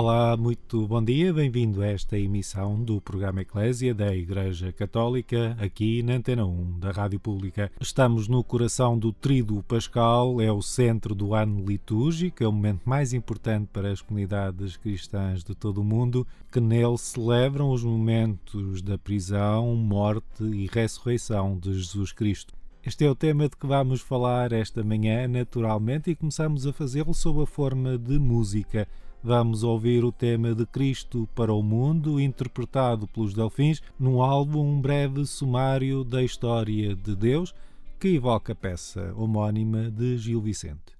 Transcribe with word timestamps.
Olá, 0.00 0.36
muito 0.36 0.86
bom 0.86 1.02
dia, 1.02 1.34
bem-vindo 1.34 1.82
a 1.82 1.88
esta 1.88 2.16
emissão 2.16 2.80
do 2.80 3.00
programa 3.00 3.40
Eclésia 3.40 3.92
da 3.92 4.14
Igreja 4.14 4.72
Católica, 4.72 5.56
aqui 5.58 6.04
na 6.04 6.12
Antena 6.12 6.46
1 6.46 6.78
da 6.78 6.92
Rádio 6.92 7.18
Pública. 7.18 7.68
Estamos 7.80 8.28
no 8.28 8.44
coração 8.44 8.96
do 8.96 9.12
Tríduo 9.12 9.60
Pascal, 9.60 10.40
é 10.40 10.52
o 10.52 10.62
centro 10.62 11.16
do 11.16 11.34
ano 11.34 11.64
litúrgico, 11.66 12.44
é 12.44 12.46
o 12.46 12.52
momento 12.52 12.88
mais 12.88 13.12
importante 13.12 13.70
para 13.72 13.90
as 13.90 14.00
comunidades 14.00 14.76
cristãs 14.76 15.42
de 15.42 15.52
todo 15.52 15.80
o 15.80 15.84
mundo, 15.84 16.24
que 16.52 16.60
nele 16.60 16.96
celebram 16.96 17.72
os 17.72 17.82
momentos 17.82 18.80
da 18.80 18.96
prisão, 18.96 19.74
morte 19.74 20.44
e 20.44 20.68
ressurreição 20.72 21.58
de 21.58 21.74
Jesus 21.74 22.12
Cristo. 22.12 22.54
Este 22.86 23.04
é 23.04 23.10
o 23.10 23.16
tema 23.16 23.48
de 23.48 23.56
que 23.56 23.66
vamos 23.66 24.00
falar 24.00 24.52
esta 24.52 24.84
manhã, 24.84 25.26
naturalmente, 25.26 26.08
e 26.08 26.14
começamos 26.14 26.68
a 26.68 26.72
fazê-lo 26.72 27.12
sob 27.12 27.42
a 27.42 27.46
forma 27.46 27.98
de 27.98 28.16
música. 28.16 28.86
Vamos 29.22 29.64
ouvir 29.64 30.04
o 30.04 30.12
tema 30.12 30.54
de 30.54 30.64
Cristo 30.64 31.28
para 31.34 31.52
o 31.52 31.62
Mundo, 31.62 32.20
interpretado 32.20 33.06
pelos 33.08 33.34
Delfins, 33.34 33.82
num 33.98 34.22
álbum 34.22 34.64
um 34.64 34.80
breve 34.80 35.26
sumário 35.26 36.04
da 36.04 36.22
história 36.22 36.94
de 36.94 37.16
Deus, 37.16 37.54
que 37.98 38.14
evoca 38.14 38.52
a 38.52 38.56
peça 38.56 39.12
homónima 39.16 39.90
de 39.90 40.16
Gil 40.18 40.40
Vicente. 40.40 40.97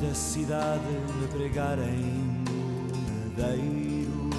Da 0.00 0.14
cidade 0.14 0.84
me 1.20 1.26
pregarem 1.26 2.44
no 2.48 3.36
madeiro. 3.36 4.30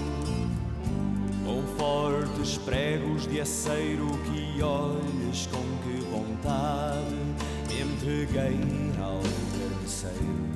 Com 1.46 1.64
fortes 1.78 2.58
pregos 2.60 3.28
de 3.28 3.42
aceiro 3.42 4.08
que 4.26 4.62
olhes 4.62 5.48
com 5.48 5.64
que 5.84 6.02
vontade 6.06 7.16
me 7.68 7.82
entreguei 7.82 8.60
ao 9.02 9.20
carniceiro. 9.58 10.50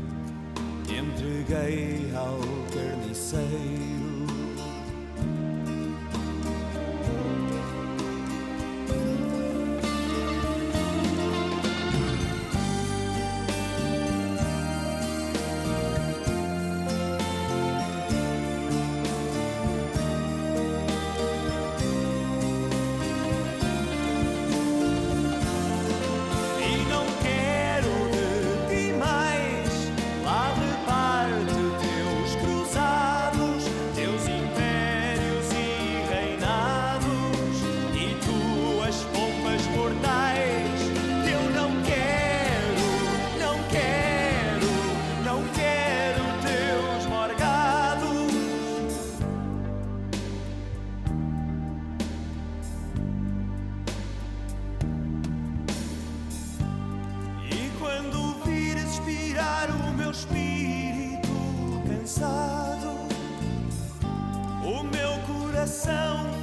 Me 0.87 0.97
entreguei 0.99 2.11
ao 2.15 2.39
carniceiro 2.71 4.12
tirar 59.33 59.67
o 59.71 59.91
meu 59.93 60.11
espírito 60.11 61.27
cansado, 61.87 62.91
o 64.63 64.83
meu 64.83 65.17
coração 65.25 66.42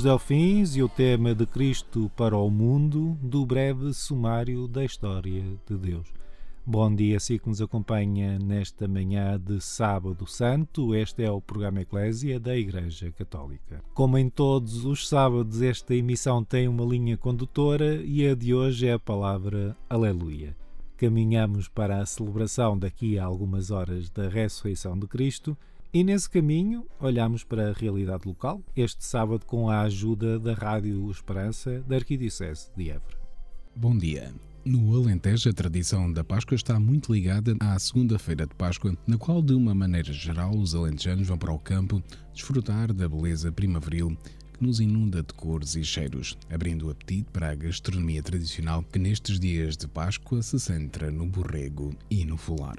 Os 0.00 0.04
Delfins 0.04 0.76
e 0.76 0.82
o 0.82 0.88
tema 0.88 1.34
de 1.34 1.44
Cristo 1.44 2.10
para 2.16 2.34
o 2.34 2.50
mundo 2.50 3.18
do 3.20 3.44
breve 3.44 3.92
sumário 3.92 4.66
da 4.66 4.82
história 4.82 5.44
de 5.68 5.76
Deus. 5.76 6.08
Bom 6.64 6.94
dia, 6.94 7.20
si 7.20 7.38
que 7.38 7.46
nos 7.46 7.60
acompanha 7.60 8.38
nesta 8.38 8.88
manhã 8.88 9.38
de 9.38 9.60
Sábado 9.60 10.26
Santo. 10.26 10.94
Este 10.94 11.22
é 11.22 11.30
o 11.30 11.42
programa 11.42 11.82
Eclésia 11.82 12.40
da 12.40 12.56
Igreja 12.56 13.12
Católica. 13.12 13.84
Como 13.92 14.16
em 14.16 14.30
todos 14.30 14.86
os 14.86 15.06
sábados, 15.06 15.60
esta 15.60 15.94
emissão 15.94 16.42
tem 16.42 16.66
uma 16.66 16.86
linha 16.86 17.18
condutora 17.18 17.96
e 17.96 18.26
a 18.26 18.34
de 18.34 18.54
hoje 18.54 18.86
é 18.86 18.94
a 18.94 18.98
palavra 18.98 19.76
Aleluia. 19.86 20.56
Caminhamos 20.96 21.68
para 21.68 21.98
a 21.98 22.06
celebração 22.06 22.78
daqui 22.78 23.18
a 23.18 23.24
algumas 23.26 23.70
horas 23.70 24.08
da 24.08 24.30
ressurreição 24.30 24.98
de 24.98 25.06
Cristo 25.06 25.54
e 25.92 26.04
nesse 26.04 26.30
caminho 26.30 26.86
olhamos 27.00 27.42
para 27.42 27.70
a 27.70 27.72
realidade 27.72 28.26
local, 28.26 28.62
este 28.76 29.04
sábado 29.04 29.44
com 29.44 29.68
a 29.68 29.82
ajuda 29.82 30.38
da 30.38 30.54
Rádio 30.54 31.10
Esperança 31.10 31.80
da 31.88 31.96
Arquidiocese 31.96 32.70
de 32.76 32.90
Évora. 32.90 33.18
Bom 33.74 33.96
dia. 33.96 34.32
No 34.64 34.94
Alentejo, 34.94 35.48
a 35.48 35.52
tradição 35.52 36.12
da 36.12 36.22
Páscoa 36.22 36.54
está 36.54 36.78
muito 36.78 37.12
ligada 37.12 37.56
à 37.60 37.78
segunda-feira 37.78 38.46
de 38.46 38.54
Páscoa, 38.54 38.96
na 39.06 39.16
qual, 39.16 39.42
de 39.42 39.54
uma 39.54 39.74
maneira 39.74 40.12
geral, 40.12 40.54
os 40.54 40.74
alentejanos 40.74 41.26
vão 41.26 41.38
para 41.38 41.52
o 41.52 41.58
campo 41.58 42.02
desfrutar 42.32 42.92
da 42.92 43.08
beleza 43.08 43.50
primaveril 43.50 44.16
que 44.52 44.62
nos 44.62 44.78
inunda 44.78 45.22
de 45.22 45.32
cores 45.32 45.74
e 45.76 45.82
cheiros, 45.82 46.36
abrindo 46.50 46.86
o 46.86 46.90
apetite 46.90 47.30
para 47.32 47.50
a 47.50 47.54
gastronomia 47.54 48.22
tradicional 48.22 48.82
que 48.82 48.98
nestes 48.98 49.40
dias 49.40 49.76
de 49.76 49.88
Páscoa 49.88 50.42
se 50.42 50.60
centra 50.60 51.10
no 51.10 51.26
borrego 51.26 51.96
e 52.10 52.24
no 52.26 52.36
folar. 52.36 52.76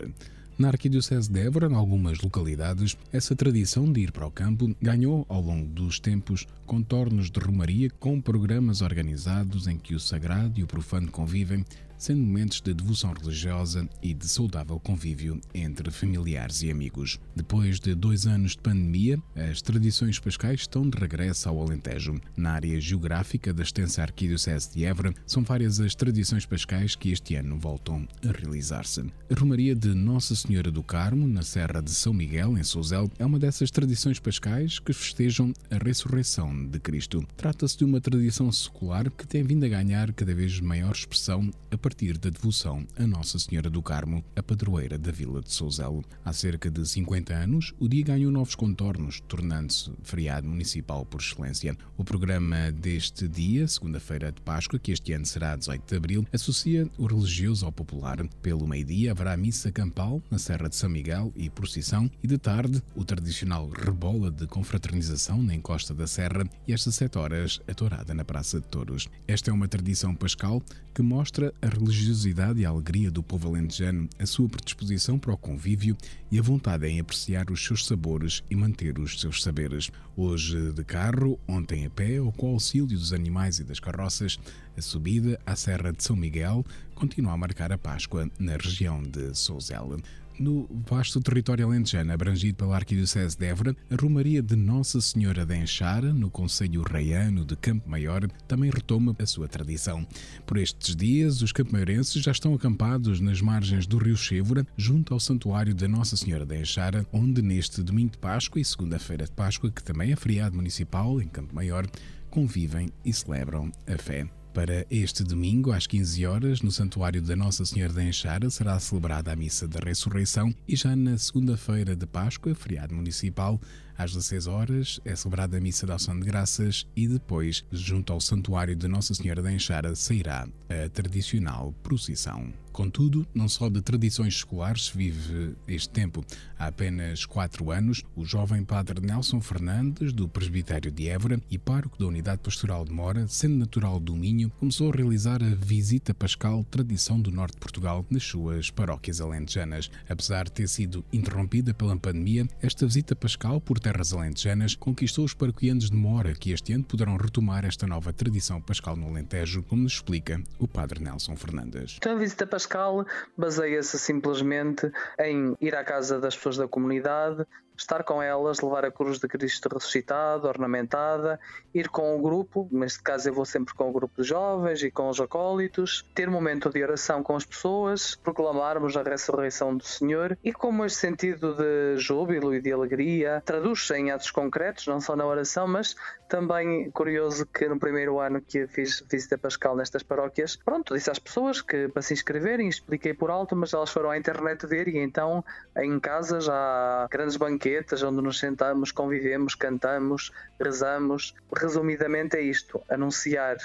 Na 0.62 0.68
Arquidiocese 0.68 1.28
de 1.28 1.40
Évora, 1.40 1.68
em 1.68 1.74
algumas 1.74 2.20
localidades, 2.20 2.96
essa 3.12 3.36
tradição 3.36 3.92
de 3.92 4.02
ir 4.02 4.12
para 4.12 4.28
o 4.28 4.32
campo 4.32 4.72
ganhou, 4.80 5.26
ao 5.28 5.42
longo 5.42 5.66
dos 5.66 6.00
tempos, 6.00 6.46
contornos 6.68 7.32
de 7.32 7.40
romaria 7.40 7.90
com 8.00 8.22
programas 8.22 8.82
organizados 8.82 9.66
em 9.66 9.76
que 9.76 9.96
o 9.96 10.00
sagrado 10.00 10.60
e 10.60 10.64
o 10.64 10.68
profano 10.68 11.10
convivem 11.10 11.66
sendo 12.02 12.20
momentos 12.20 12.60
de 12.62 12.74
devoção 12.74 13.14
religiosa 13.14 13.88
e 14.02 14.12
de 14.12 14.28
saudável 14.28 14.80
convívio 14.80 15.40
entre 15.54 15.92
familiares 15.92 16.64
e 16.64 16.72
amigos. 16.72 17.20
Depois 17.36 17.80
de 17.80 17.94
dois 17.94 18.26
anos 18.26 18.54
de 18.54 18.58
pandemia, 18.58 19.22
as 19.36 19.62
tradições 19.62 20.18
pascais 20.18 20.62
estão 20.62 20.90
de 20.90 20.98
regresso 20.98 21.48
ao 21.48 21.62
Alentejo. 21.62 22.20
Na 22.36 22.54
área 22.54 22.82
geográfica 22.82 23.54
da 23.54 23.62
extensa 23.62 24.02
Arquidiocese 24.02 24.72
de 24.72 24.84
Évora, 24.84 25.14
são 25.28 25.44
várias 25.44 25.80
as 25.80 25.94
tradições 25.94 26.44
pascais 26.44 26.96
que 26.96 27.12
este 27.12 27.36
ano 27.36 27.60
voltam 27.60 28.08
a 28.28 28.32
realizar-se. 28.32 29.02
A 29.02 29.40
Romaria 29.40 29.76
de 29.76 29.94
Nossa 29.94 30.36
Senhora 30.36 30.51
do 30.52 30.84
Carmo, 30.84 31.26
na 31.28 31.44
Serra 31.44 31.82
de 31.82 31.92
São 31.92 32.14
Miguel, 32.14 32.58
em 32.58 32.64
Souzel, 32.64 33.10
é 33.18 33.26
uma 33.26 33.40
dessas 33.40 33.72
tradições 33.72 34.20
pascais 34.20 34.80
que 34.80 34.92
festejam 34.92 35.54
a 35.70 35.78
ressurreição 35.82 36.66
de 36.66 36.78
Cristo. 36.78 37.26
Trata-se 37.38 37.78
de 37.78 37.86
uma 37.86 38.02
tradição 38.02 38.52
secular 38.52 39.10
que 39.10 39.26
tem 39.26 39.44
vindo 39.44 39.66
a 39.66 39.70
ganhar 39.70 40.12
cada 40.12 40.36
vez 40.36 40.60
maior 40.60 40.92
expressão 40.92 41.50
a 41.72 41.78
partir 41.78 42.18
da 42.18 42.30
devoção 42.30 42.86
a 42.98 43.08
Nossa 43.08 43.40
Senhora 43.40 43.70
do 43.70 43.82
Carmo, 43.82 44.22
a 44.36 44.44
padroeira 44.44 44.98
da 44.98 45.10
Vila 45.10 45.42
de 45.42 45.54
Souzelo. 45.54 46.04
Há 46.24 46.34
cerca 46.34 46.70
de 46.70 46.86
50 46.86 47.34
anos, 47.34 47.74
o 47.80 47.88
dia 47.88 48.04
ganhou 48.04 48.30
novos 48.30 48.54
contornos, 48.54 49.22
tornando-se 49.30 49.90
feriado 50.04 50.50
municipal 50.50 51.06
por 51.06 51.22
excelência. 51.22 51.78
O 51.98 52.04
programa 52.04 52.74
deste 52.74 53.26
dia, 53.26 53.66
segunda-feira 53.70 54.34
de 54.34 54.42
Páscoa, 54.42 54.78
que 54.78 54.92
este 54.92 55.14
ano 55.14 55.26
será 55.26 55.56
18 55.56 55.84
de 55.88 55.96
abril, 55.96 56.28
associa 56.34 56.90
o 56.98 57.06
religioso 57.06 57.66
ao 57.66 57.72
popular. 57.72 58.28
Pelo 58.42 58.68
meio-dia 58.68 59.12
haverá 59.12 59.38
missa 59.38 59.72
campal 59.72 60.22
na 60.30 60.41
Serra 60.42 60.68
de 60.68 60.76
São 60.76 60.90
Miguel 60.90 61.32
e 61.36 61.50
procissão, 61.50 62.10
e 62.22 62.28
de 62.28 62.38
tarde 62.38 62.82
o 62.96 63.06
tradicional 63.06 63.70
rebola 63.70 64.32
de 64.32 64.48
confraternização 64.48 65.42
na 65.42 65.54
encosta 65.54 65.94
da 65.94 66.08
Serra 66.08 66.44
e 66.68 66.74
às 66.74 66.84
17 66.84 67.18
horas 67.18 67.62
a 67.68 67.74
tourada 67.74 68.14
na 68.14 68.26
Praça 68.26 68.60
de 68.60 68.68
Touros. 68.68 69.08
Esta 69.28 69.52
é 69.52 69.54
uma 69.54 69.68
tradição 69.68 70.16
pascal 70.16 70.62
que 70.94 71.02
mostra 71.02 71.54
a 71.62 71.68
religiosidade 71.68 72.60
e 72.60 72.66
a 72.66 72.70
alegria 72.70 73.10
do 73.10 73.24
povo 73.24 73.48
alentejano, 73.48 74.10
a 74.20 74.26
sua 74.26 74.50
predisposição 74.50 75.18
para 75.18 75.34
o 75.34 75.38
convívio 75.38 75.96
e 76.32 76.40
a 76.40 76.42
vontade 76.42 76.88
em 76.88 77.00
apreciar 77.00 77.50
os 77.50 77.64
seus 77.64 77.86
sabores 77.86 78.44
e 78.50 78.56
manter 78.56 79.00
os 79.00 79.22
seus 79.22 79.42
saberes. 79.42 79.92
Hoje 80.18 80.74
de 80.74 80.84
carro, 80.84 81.40
ontem 81.48 81.86
a 81.86 81.90
pé 81.90 82.20
ou 82.20 82.32
com 82.32 82.50
o 82.50 82.54
auxílio 82.54 82.88
dos 82.88 83.14
animais 83.14 83.60
e 83.60 83.64
das 83.64 83.80
carroças, 83.80 84.40
a 84.76 84.82
subida 84.82 85.40
à 85.46 85.56
Serra 85.56 85.92
de 85.92 86.04
São 86.04 86.16
Miguel 86.16 86.66
continua 86.96 87.34
a 87.34 87.38
marcar 87.38 87.72
a 87.72 87.78
Páscoa 87.78 88.30
na 88.40 88.58
região 88.58 89.02
de 89.02 89.36
Souzela. 89.36 89.98
No 90.42 90.68
vasto 90.90 91.22
território 91.22 91.68
alentejano 91.68 92.12
abrangido 92.12 92.56
pela 92.56 92.76
Arquidiocese 92.76 93.38
de 93.38 93.46
Évora, 93.46 93.76
a 93.92 93.96
Romaria 93.96 94.42
de 94.42 94.56
Nossa 94.56 95.00
Senhora 95.00 95.46
de 95.46 95.56
Enxara, 95.56 96.12
no 96.12 96.32
Conselho 96.32 96.82
Reiano 96.82 97.46
de 97.46 97.56
Campo 97.56 97.88
Maior, 97.88 98.28
também 98.48 98.72
retoma 98.72 99.16
a 99.20 99.26
sua 99.28 99.48
tradição. 99.48 100.04
Por 100.44 100.58
estes 100.58 100.96
dias, 100.96 101.44
os 101.44 101.52
campomaiorenses 101.52 102.24
já 102.24 102.32
estão 102.32 102.56
acampados 102.56 103.20
nas 103.20 103.40
margens 103.40 103.86
do 103.86 104.00
rio 104.00 104.18
Chévora, 104.18 104.66
junto 104.76 105.14
ao 105.14 105.20
Santuário 105.20 105.76
da 105.76 105.88
Nossa 105.88 106.18
Senhora 106.18 106.44
de 106.44 106.60
Enxara, 106.60 107.06
onde 107.14 107.44
neste 107.44 107.84
domingo 107.84 108.14
de 108.14 108.18
Páscoa 108.18 108.60
e 108.60 108.66
segunda-feira 108.66 109.26
de 109.26 109.32
Páscoa, 109.34 109.70
que 109.70 109.84
também 109.84 110.12
é 110.12 110.16
feriado 110.16 110.56
municipal 110.56 111.22
em 111.22 111.28
Campo 111.28 111.54
Maior, 111.54 111.86
convivem 112.32 112.90
e 113.06 113.14
celebram 113.14 113.72
a 113.86 113.96
fé. 113.96 114.41
Para 114.54 114.86
este 114.92 115.24
domingo, 115.24 115.72
às 115.72 115.88
15 115.88 116.26
horas, 116.26 116.62
no 116.62 116.72
Santuário 116.72 117.22
da 117.22 117.38
Nossa 117.38 117.66
Senhora 117.66 117.94
da 117.94 118.04
Enxara, 118.04 118.50
será 118.50 118.78
celebrada 118.82 119.32
a 119.32 119.36
Missa 119.36 119.66
da 119.66 119.80
Ressurreição 119.80 120.54
e 120.68 120.76
já 120.76 120.94
na 120.94 121.18
segunda-feira 121.18 121.96
de 121.96 122.06
Páscoa, 122.06 122.54
feriado 122.54 122.94
municipal, 122.94 123.62
às 123.98 124.12
16 124.12 124.48
horas 124.48 125.00
é 125.06 125.16
celebrada 125.16 125.58
a 125.58 125.62
Missa 125.62 125.86
da 125.86 125.96
Ação 125.96 126.20
de 126.20 126.26
Graças 126.26 126.88
e 126.96 127.08
depois, 127.08 127.64
junto 127.72 128.12
ao 128.12 128.20
Santuário 128.20 128.76
de 128.76 128.88
Nossa 128.88 129.14
Senhora 129.14 129.42
da 129.42 129.52
Enxara, 129.52 129.96
sairá 129.96 130.48
a 130.68 130.90
tradicional 130.90 131.74
procissão. 131.84 132.52
Contudo, 132.72 133.28
não 133.34 133.50
só 133.50 133.70
de 133.70 133.82
tradições 133.82 134.36
escolares 134.36 134.90
vive 134.90 135.56
este 135.68 135.90
tempo. 135.90 136.24
Há 136.58 136.68
apenas 136.68 137.26
quatro 137.26 137.72
anos, 137.72 138.04
o 138.16 138.24
jovem 138.26 138.64
padre 138.64 139.02
Nelson 139.02 139.42
Fernandes, 139.42 140.14
do 140.14 140.28
Presbitério 140.28 140.92
de 140.92 141.08
Évora 141.08 141.42
e 141.50 141.58
pároco 141.58 142.00
da 142.00 142.06
Unidade 142.06 142.42
Pastoral 142.42 142.86
de 142.86 142.92
Mora, 142.92 143.28
sendo 143.28 143.58
natural 143.58 144.00
do 144.00 144.16
Minho, 144.16 144.50
começou 144.60 144.92
a 144.92 144.96
realizar 144.96 145.44
a 145.44 145.56
visita 145.56 146.14
pascal 146.14 146.64
tradição 146.64 147.20
do 147.20 147.32
norte 147.32 147.54
de 147.54 147.60
Portugal 147.60 148.06
nas 148.10 148.24
suas 148.24 148.70
paróquias 148.70 149.20
alentejanas. 149.20 149.92
Apesar 150.08 150.46
de 150.46 150.52
ter 150.52 150.68
sido 150.68 151.04
interrompida 151.12 151.74
pela 151.74 151.98
pandemia, 151.98 152.48
esta 152.62 152.86
visita 152.86 153.16
pascal 153.16 153.60
por 153.60 153.80
terras 153.80 154.14
alentejanas 154.14 154.76
conquistou 154.76 155.26
os 155.26 155.34
paroquianos 155.34 155.90
de 155.90 155.96
Mora, 155.96 156.34
que 156.34 156.52
este 156.52 156.74
ano 156.74 156.84
poderão 156.84 157.18
retomar 157.18 157.66
esta 157.66 157.86
nova 157.86 158.14
tradição 158.14 158.62
pascal 158.62 158.96
no 158.96 159.08
Alentejo, 159.08 159.64
como 159.64 159.84
nos 159.84 159.94
explica 159.94 160.42
o 160.58 160.68
padre 160.68 161.04
Nelson 161.04 161.36
Fernandes. 161.36 161.96
Então, 161.98 162.18
pascal 162.62 163.06
baseia-se 163.36 163.98
simplesmente 163.98 164.92
em 165.20 165.56
ir 165.60 165.76
à 165.76 165.84
casa 165.84 166.20
das 166.20 166.36
pessoas 166.36 166.58
da 166.58 166.68
comunidade, 166.68 167.46
estar 167.82 168.04
com 168.04 168.22
elas, 168.22 168.62
levar 168.62 168.86
a 168.86 168.92
cruz 168.92 169.20
de 169.20 169.28
Cristo 169.28 169.70
ressuscitado, 169.74 170.48
ornamentada, 170.48 171.40
ir 171.74 171.90
com 171.90 172.16
o 172.16 172.22
grupo, 172.22 172.68
neste 172.72 173.02
caso 173.02 173.30
eu 173.30 173.34
vou 173.34 173.46
sempre 173.46 173.74
com 173.74 173.90
o 173.90 173.92
grupo 173.92 174.22
de 174.22 174.28
jovens 174.28 174.84
e 174.84 174.92
com 174.92 175.10
os 175.10 175.20
acólitos, 175.20 176.06
ter 176.14 176.30
momento 176.30 176.70
de 176.70 176.84
oração 176.84 177.24
com 177.24 177.36
as 177.36 177.46
pessoas, 177.46 178.16
proclamarmos 178.16 178.96
a 178.96 179.04
ressurreição 179.04 179.76
do 179.76 179.84
Senhor 179.84 180.38
e 180.44 180.54
como 180.54 180.86
este 180.86 181.00
sentido 181.00 181.56
de 181.56 181.98
júbilo 181.98 182.54
e 182.54 182.62
de 182.62 182.72
alegria 182.72 183.42
traduz-se 183.46 183.94
em 183.96 184.12
atos 184.12 184.32
concretos, 184.32 184.88
não 184.88 185.02
só 185.02 185.16
na 185.16 185.26
oração, 185.26 185.68
mas 185.68 185.96
também 186.30 186.90
curioso 186.92 187.46
que 187.46 187.68
no 187.68 187.78
primeiro 187.80 188.20
ano 188.20 188.42
que 188.42 188.68
fiz 188.68 189.04
visita 189.10 189.38
pascal 189.38 189.76
nestas 189.76 190.04
paróquias, 190.04 190.56
pronto, 190.56 190.94
disse 190.94 191.10
às 191.10 191.20
pessoas 191.20 191.62
que 191.62 191.90
para 191.90 192.02
se 192.02 192.14
inscreverem, 192.14 192.70
expliquei 192.70 193.14
por 193.14 193.30
alto, 193.30 193.56
mas 193.56 193.74
elas 193.74 193.90
foram 193.90 194.12
à 194.12 194.18
internet 194.18 194.66
ver 194.66 194.88
e 194.88 194.98
então 194.98 195.44
em 195.78 196.00
casa 196.00 196.40
já 196.40 196.54
há 196.54 197.08
grandes 197.10 197.36
banquetes 197.36 197.71
banquetes 197.72 198.04
onde 198.04 198.22
nos 198.22 198.38
sentamos, 198.40 198.92
convivemos, 198.92 199.56
cantamos, 199.56 200.32
rezamos. 200.60 201.34
Resumidamente 201.56 202.36
é 202.38 202.42
isto: 202.42 202.84
anunciar 202.90 203.58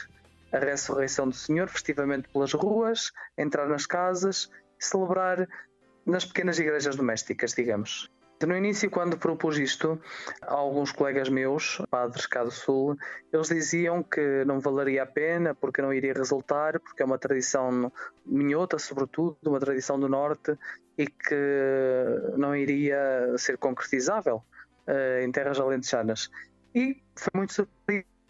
a 0.53 0.59
ressurreição 0.59 1.29
do 1.29 1.35
Senhor 1.35 1.69
festivamente 1.69 2.29
pelas 2.29 2.53
ruas, 2.53 3.13
entrar 3.37 3.69
nas 3.69 3.85
casas 3.85 4.49
celebrar 4.79 5.49
nas 6.05 6.25
pequenas 6.25 6.59
igrejas 6.59 6.95
domésticas, 6.95 7.55
digamos. 7.55 8.11
No 8.45 8.55
início, 8.55 8.91
quando 8.91 9.17
propus 9.17 9.59
isto, 9.59 9.99
alguns 10.43 10.93
colegas 10.93 11.31
meus, 11.31 11.81
padres 11.89 12.27
cá 12.27 12.45
do 12.45 12.51
Sul, 12.51 12.95
eles 13.33 13.49
diziam 13.49 14.03
que 14.03 14.45
não 14.45 14.61
valeria 14.61 15.05
a 15.05 15.07
pena 15.07 15.55
porque 15.55 15.81
não 15.81 15.93
iria 15.93 16.13
resultar, 16.13 16.79
porque 16.79 17.03
é 17.03 17.07
uma 17.07 17.19
tradição 17.19 17.91
minhota, 18.27 18.79
sobretudo, 18.79 19.39
uma 19.47 19.59
tradição 19.59 19.99
do 19.99 20.09
Norte, 20.09 20.55
e 20.99 21.07
que 21.07 22.37
não 22.37 22.55
iria 22.55 23.35
ser 23.39 23.57
concretizável 23.57 24.43
uh, 24.87 25.25
em 25.25 25.33
terras 25.33 25.59
alentejanas. 25.59 26.31
E 26.75 27.03
foi 27.15 27.31
muito 27.35 27.67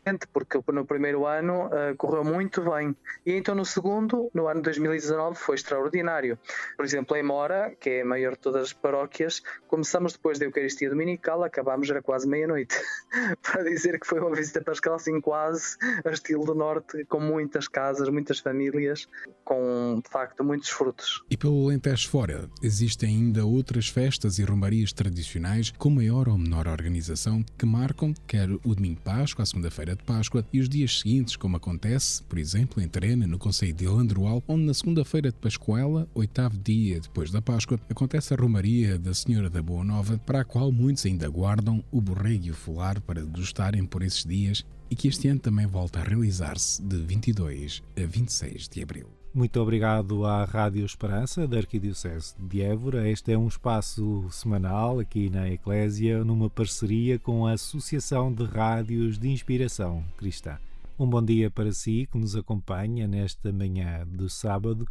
surpreendente 0.06 0.26
porque 0.32 0.60
no 0.72 0.86
primeiro 0.86 1.26
ano 1.26 1.66
uh, 1.66 1.96
correu 1.96 2.24
muito 2.24 2.62
bem. 2.62 2.94
E 3.24 3.32
então 3.32 3.54
no 3.54 3.64
segundo, 3.64 4.30
no 4.32 4.46
ano 4.46 4.62
2019, 4.62 5.36
foi 5.36 5.56
extraordinário. 5.56 6.38
Por 6.76 6.84
exemplo, 6.84 7.16
em 7.16 7.22
Mora, 7.22 7.74
que 7.80 7.90
é 7.90 8.02
a 8.02 8.04
maior 8.04 8.32
de 8.32 8.38
todas 8.38 8.62
as 8.62 8.72
paróquias, 8.72 9.42
começamos 9.66 10.12
depois 10.12 10.38
da 10.38 10.46
Eucaristia 10.46 10.88
Dominical, 10.88 11.42
acabámos 11.42 11.88
já 11.88 12.00
quase 12.00 12.28
meia-noite. 12.28 12.76
Para 13.42 13.64
dizer 13.64 13.98
que 13.98 14.06
foi 14.06 14.20
uma 14.20 14.34
visita 14.34 14.62
pascal 14.62 14.94
assim 14.94 15.20
quase 15.20 15.76
a 16.04 16.10
estilo 16.10 16.44
do 16.44 16.54
Norte, 16.54 17.04
com 17.06 17.20
muitas 17.20 17.66
casas, 17.66 18.08
muitas 18.08 18.38
famílias, 18.38 19.08
com 19.44 20.00
de 20.02 20.10
facto 20.10 20.44
muitos 20.44 20.70
frutos. 20.70 21.24
E 21.30 21.36
pelo 21.36 21.64
Alentejo 21.66 22.08
fora, 22.08 22.48
existem 22.62 23.08
ainda 23.08 23.44
outras 23.44 23.88
festas 23.88 24.38
e 24.38 24.44
romarias 24.44 24.92
tradicionais 24.92 25.70
com 25.70 25.90
maior 25.90 26.28
ou 26.28 26.38
menor 26.38 26.68
organização 26.68 27.44
que 27.58 27.66
marcam 27.66 28.12
quer 28.26 28.48
o 28.50 28.74
domingo 28.74 28.96
de 28.96 29.02
Páscoa, 29.02 29.42
a 29.42 29.46
segunda-feira 29.46 29.95
de 29.96 30.04
Páscoa 30.04 30.46
e 30.52 30.60
os 30.60 30.68
dias 30.68 31.00
seguintes, 31.00 31.36
como 31.36 31.56
acontece, 31.56 32.22
por 32.24 32.38
exemplo, 32.38 32.82
em 32.82 32.88
Terena, 32.88 33.26
no 33.26 33.38
Conselho 33.38 33.72
de 33.72 33.86
Landroal, 33.86 34.42
onde 34.46 34.64
na 34.64 34.74
segunda-feira 34.74 35.30
de 35.30 35.38
Pascoela, 35.38 36.08
oitavo 36.14 36.56
dia 36.58 37.00
depois 37.00 37.30
da 37.30 37.42
Páscoa, 37.42 37.80
acontece 37.90 38.34
a 38.34 38.36
Romaria 38.36 38.98
da 38.98 39.14
Senhora 39.14 39.50
da 39.50 39.62
Boa 39.62 39.84
Nova, 39.84 40.18
para 40.18 40.40
a 40.40 40.44
qual 40.44 40.70
muitos 40.70 41.06
ainda 41.06 41.28
guardam 41.28 41.82
o 41.90 42.00
borrego 42.00 42.46
e 42.46 42.50
o 42.50 42.54
folar 42.54 43.00
para 43.00 43.24
degustarem 43.24 43.84
por 43.84 44.02
esses 44.02 44.24
dias 44.24 44.64
e 44.90 44.94
que 44.94 45.08
este 45.08 45.28
ano 45.28 45.40
também 45.40 45.66
volta 45.66 46.00
a 46.00 46.04
realizar-se 46.04 46.82
de 46.82 46.96
22 46.98 47.82
a 47.96 48.06
26 48.06 48.68
de 48.68 48.82
abril. 48.82 49.15
Muito 49.36 49.60
obrigado 49.60 50.24
à 50.24 50.46
Rádio 50.46 50.82
Esperança 50.82 51.46
da 51.46 51.58
Arquidiocese 51.58 52.34
de 52.38 52.62
Évora. 52.62 53.06
Este 53.06 53.32
é 53.32 53.38
um 53.38 53.48
espaço 53.48 54.26
semanal 54.30 54.98
aqui 54.98 55.28
na 55.28 55.46
Eclésia, 55.46 56.24
numa 56.24 56.48
parceria 56.48 57.18
com 57.18 57.46
a 57.46 57.52
Associação 57.52 58.32
de 58.32 58.44
Rádios 58.44 59.18
de 59.18 59.28
Inspiração 59.28 60.02
Cristã. 60.16 60.56
Um 60.98 61.06
bom 61.06 61.22
dia 61.22 61.50
para 61.50 61.70
si 61.70 62.08
que 62.10 62.16
nos 62.16 62.34
acompanha 62.34 63.06
nesta 63.06 63.52
manhã 63.52 64.06
de 64.10 64.26
sábado 64.32 64.88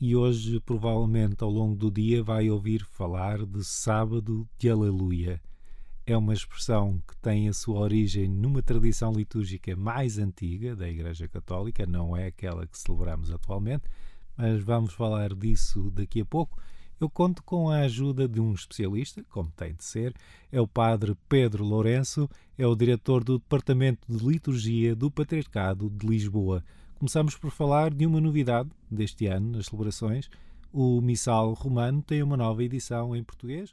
e 0.00 0.14
hoje, 0.14 0.60
provavelmente 0.60 1.42
ao 1.42 1.50
longo 1.50 1.74
do 1.74 1.90
dia, 1.90 2.22
vai 2.22 2.48
ouvir 2.48 2.84
falar 2.92 3.44
de 3.44 3.64
Sábado 3.64 4.46
de 4.56 4.70
Aleluia. 4.70 5.40
É 6.06 6.16
uma 6.16 6.32
expressão 6.32 7.00
que 7.06 7.16
tem 7.18 7.48
a 7.48 7.52
sua 7.52 7.78
origem 7.80 8.28
numa 8.28 8.62
tradição 8.62 9.12
litúrgica 9.12 9.76
mais 9.76 10.18
antiga 10.18 10.74
da 10.74 10.88
Igreja 10.88 11.28
Católica, 11.28 11.86
não 11.86 12.16
é 12.16 12.26
aquela 12.26 12.66
que 12.66 12.78
celebramos 12.78 13.30
atualmente, 13.30 13.84
mas 14.36 14.62
vamos 14.62 14.92
falar 14.94 15.34
disso 15.34 15.90
daqui 15.90 16.20
a 16.20 16.24
pouco. 16.24 16.60
Eu 17.00 17.08
conto 17.08 17.42
com 17.42 17.70
a 17.70 17.78
ajuda 17.78 18.28
de 18.28 18.40
um 18.40 18.52
especialista, 18.52 19.24
como 19.30 19.50
tem 19.52 19.72
de 19.74 19.84
ser, 19.84 20.14
é 20.52 20.60
o 20.60 20.68
Padre 20.68 21.16
Pedro 21.28 21.64
Lourenço, 21.64 22.28
é 22.58 22.66
o 22.66 22.76
diretor 22.76 23.24
do 23.24 23.38
Departamento 23.38 24.00
de 24.06 24.22
Liturgia 24.22 24.94
do 24.94 25.10
Patriarcado 25.10 25.88
de 25.88 26.06
Lisboa. 26.06 26.62
Começamos 26.98 27.34
por 27.36 27.50
falar 27.50 27.94
de 27.94 28.04
uma 28.04 28.20
novidade 28.20 28.68
deste 28.90 29.26
ano 29.26 29.52
nas 29.52 29.66
celebrações. 29.66 30.28
O 30.70 31.00
Missal 31.00 31.54
Romano 31.54 32.02
tem 32.02 32.22
uma 32.22 32.36
nova 32.36 32.62
edição 32.62 33.16
em 33.16 33.24
português. 33.24 33.70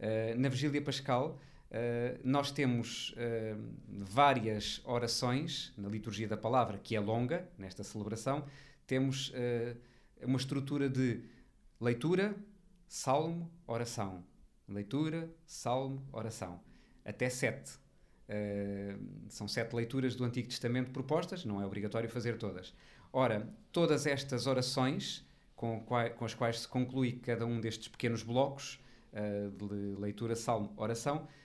Uh, 0.00 0.38
na 0.38 0.48
Vigília 0.48 0.80
Pascal, 0.80 1.38
uh, 1.74 2.20
nós 2.22 2.52
temos 2.52 3.10
uh, 3.10 3.60
várias 3.88 4.80
orações 4.84 5.72
na 5.76 5.88
liturgia 5.88 6.28
da 6.28 6.36
palavra, 6.36 6.78
que 6.78 6.94
é 6.94 7.00
longa 7.00 7.48
nesta 7.58 7.82
celebração. 7.82 8.44
Temos 8.86 9.32
uma 10.20 10.36
estrutura 10.36 10.90
de 10.90 11.22
leitura, 11.80 12.36
salmo, 12.86 13.50
oração. 13.66 14.22
Leitura, 14.68 15.30
salmo, 15.46 16.06
oração. 16.12 16.60
Até 17.04 17.28
sete. 17.28 17.72
Uh, 18.28 18.98
são 19.28 19.46
sete 19.46 19.74
leituras 19.74 20.14
do 20.16 20.24
Antigo 20.24 20.48
Testamento 20.48 20.90
propostas, 20.90 21.44
não 21.44 21.60
é 21.60 21.66
obrigatório 21.66 22.08
fazer 22.08 22.38
todas. 22.38 22.72
Ora, 23.12 23.46
todas 23.70 24.06
estas 24.06 24.46
orações, 24.46 25.26
com, 25.54 25.80
com 25.80 26.24
as 26.24 26.34
quais 26.34 26.60
se 26.60 26.68
conclui 26.68 27.12
cada 27.12 27.44
um 27.44 27.60
destes 27.60 27.88
pequenos 27.88 28.22
blocos 28.22 28.80
uh, 29.12 29.50
de 29.50 30.00
leitura, 30.00 30.34
salmo, 30.34 30.72
oração, 30.76 31.24
uh, 31.24 31.43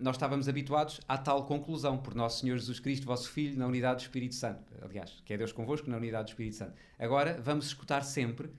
nós 0.00 0.16
estávamos 0.16 0.48
habituados 0.48 1.00
à 1.08 1.16
tal 1.16 1.46
conclusão, 1.46 1.98
por 1.98 2.14
Nosso 2.14 2.40
Senhor 2.40 2.58
Jesus 2.58 2.78
Cristo, 2.78 3.06
vosso 3.06 3.30
Filho, 3.30 3.58
na 3.58 3.66
unidade 3.66 3.96
do 3.96 4.02
Espírito 4.02 4.34
Santo. 4.34 4.62
Aliás, 4.82 5.22
que 5.24 5.32
é 5.32 5.38
Deus 5.38 5.52
convosco, 5.52 5.88
na 5.88 5.96
unidade 5.96 6.26
do 6.26 6.28
Espírito 6.30 6.56
Santo. 6.56 6.74
Agora, 6.98 7.40
vamos 7.40 7.66
escutar 7.66 8.02
sempre 8.02 8.50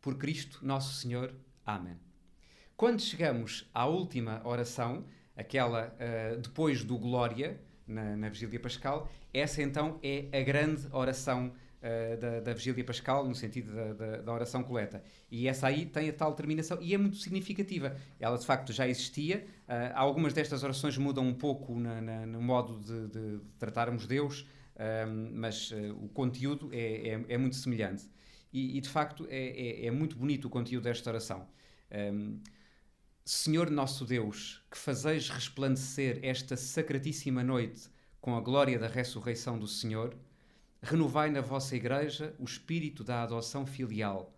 por 0.00 0.16
Cristo 0.18 0.58
nosso 0.62 0.94
Senhor. 0.94 1.34
Amém. 1.64 1.98
Quando 2.76 3.00
chegamos 3.00 3.68
à 3.72 3.86
última 3.86 4.40
oração, 4.44 5.04
aquela 5.34 5.96
uh, 5.96 6.40
depois 6.40 6.84
do 6.84 6.98
Glória, 6.98 7.60
na, 7.86 8.16
na, 8.16 8.28
Vigília 8.28 8.60
Pascal, 8.60 9.08
essa 9.32 9.62
então 9.62 9.98
é 10.02 10.28
a 10.32 10.42
grande 10.42 10.86
oração 10.92 11.52
uh, 11.82 12.16
da, 12.20 12.40
da, 12.40 12.52
Vigília 12.52 12.84
Pascal, 12.84 13.26
no 13.26 13.34
sentido 13.34 13.74
da, 13.74 13.92
da, 13.92 14.16
da, 14.22 14.32
oração 14.32 14.62
coleta. 14.62 15.02
E 15.30 15.48
essa 15.48 15.66
aí 15.66 15.86
tem 15.86 16.08
a 16.08 16.12
tal 16.12 16.34
terminação 16.34 16.78
e 16.80 16.94
é 16.94 16.98
muito 16.98 17.16
significativa. 17.16 17.96
Ela 18.18 18.36
de 18.38 18.46
facto 18.46 18.72
já 18.72 18.88
existia. 18.88 19.46
Uh, 19.68 19.92
algumas 19.94 20.32
destas 20.32 20.62
orações 20.62 20.96
mudam 20.98 21.26
um 21.26 21.34
pouco 21.34 21.78
na, 21.78 22.00
na, 22.00 22.26
no 22.26 22.40
modo 22.40 22.78
de, 22.80 23.08
de, 23.08 23.40
tratarmos 23.58 24.06
Deus, 24.06 24.46
mas 25.32 25.72
o 25.72 26.08
conteúdo 26.08 26.68
é, 26.70 27.08
é, 27.08 27.24
é 27.30 27.38
muito 27.38 27.56
semelhante. 27.56 28.06
E, 28.52 28.78
e 28.78 28.80
de 28.80 28.88
facto 28.88 29.26
é, 29.28 29.36
é, 29.38 29.86
é, 29.86 29.90
muito 29.90 30.16
bonito 30.16 30.46
o 30.46 30.50
conteúdo 30.50 30.84
desta 30.84 31.10
oração. 31.10 31.46
Um, 31.92 32.40
Senhor 33.22 33.70
nosso 33.70 34.04
Deus, 34.04 34.64
que 34.70 34.78
fazeis 34.78 35.28
resplandecer 35.28 36.20
esta 36.22 36.56
sacratíssima 36.56 37.42
noite 37.42 37.90
com 38.20 38.36
a 38.36 38.40
glória 38.40 38.78
da 38.78 38.88
ressurreição 38.88 39.58
do 39.58 39.66
Senhor, 39.66 40.16
renovai 40.86 41.30
na 41.30 41.40
vossa 41.40 41.74
Igreja 41.74 42.32
o 42.38 42.44
espírito 42.44 43.02
da 43.02 43.24
adoção 43.24 43.66
filial, 43.66 44.32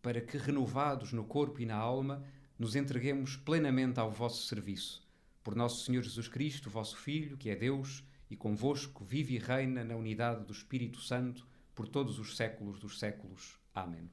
para 0.00 0.18
que, 0.18 0.38
renovados 0.38 1.12
no 1.12 1.24
corpo 1.24 1.60
e 1.60 1.66
na 1.66 1.76
alma, 1.76 2.24
nos 2.58 2.74
entreguemos 2.74 3.36
plenamente 3.36 4.00
ao 4.00 4.10
vosso 4.10 4.46
serviço. 4.46 5.06
Por 5.44 5.54
nosso 5.54 5.84
Senhor 5.84 6.02
Jesus 6.02 6.26
Cristo, 6.26 6.70
vosso 6.70 6.96
Filho, 6.96 7.36
que 7.36 7.50
é 7.50 7.54
Deus, 7.54 8.02
e 8.30 8.36
convosco 8.36 9.04
vive 9.04 9.34
e 9.34 9.38
reina 9.38 9.84
na 9.84 9.94
unidade 9.94 10.44
do 10.46 10.52
Espírito 10.52 11.00
Santo, 11.00 11.46
por 11.74 11.86
todos 11.86 12.18
os 12.18 12.34
séculos 12.34 12.78
dos 12.78 12.98
séculos. 12.98 13.58
Amém. 13.74 14.10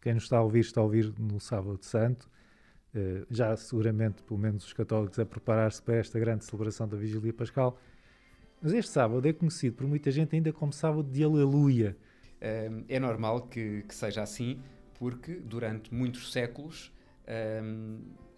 Quem 0.00 0.14
nos 0.14 0.24
está 0.24 0.38
a 0.38 0.42
ouvir, 0.42 0.60
está 0.60 0.80
a 0.80 0.84
ouvir 0.84 1.12
no 1.18 1.40
Sábado 1.40 1.82
Santo, 1.82 2.30
uh, 2.94 3.26
já 3.28 3.56
seguramente, 3.56 4.22
pelo 4.22 4.38
menos 4.38 4.64
os 4.64 4.72
católicos, 4.72 5.18
a 5.18 5.26
preparar-se 5.26 5.82
para 5.82 5.96
esta 5.96 6.20
grande 6.20 6.44
celebração 6.44 6.86
da 6.86 6.96
Vigília 6.96 7.32
Pascal. 7.32 7.76
Mas 8.62 8.72
este 8.72 8.90
sábado 8.90 9.26
é 9.26 9.32
conhecido 9.32 9.76
por 9.76 9.86
muita 9.86 10.10
gente 10.10 10.36
ainda 10.36 10.52
como 10.52 10.72
sábado 10.72 11.04
de 11.04 11.24
Aleluia. 11.24 11.96
É 12.40 12.98
normal 12.98 13.42
que, 13.42 13.82
que, 13.82 13.94
seja 13.94 14.22
assim, 14.22 14.60
porque 14.98 15.34
durante 15.34 15.92
muitos 15.94 16.32
séculos 16.32 16.92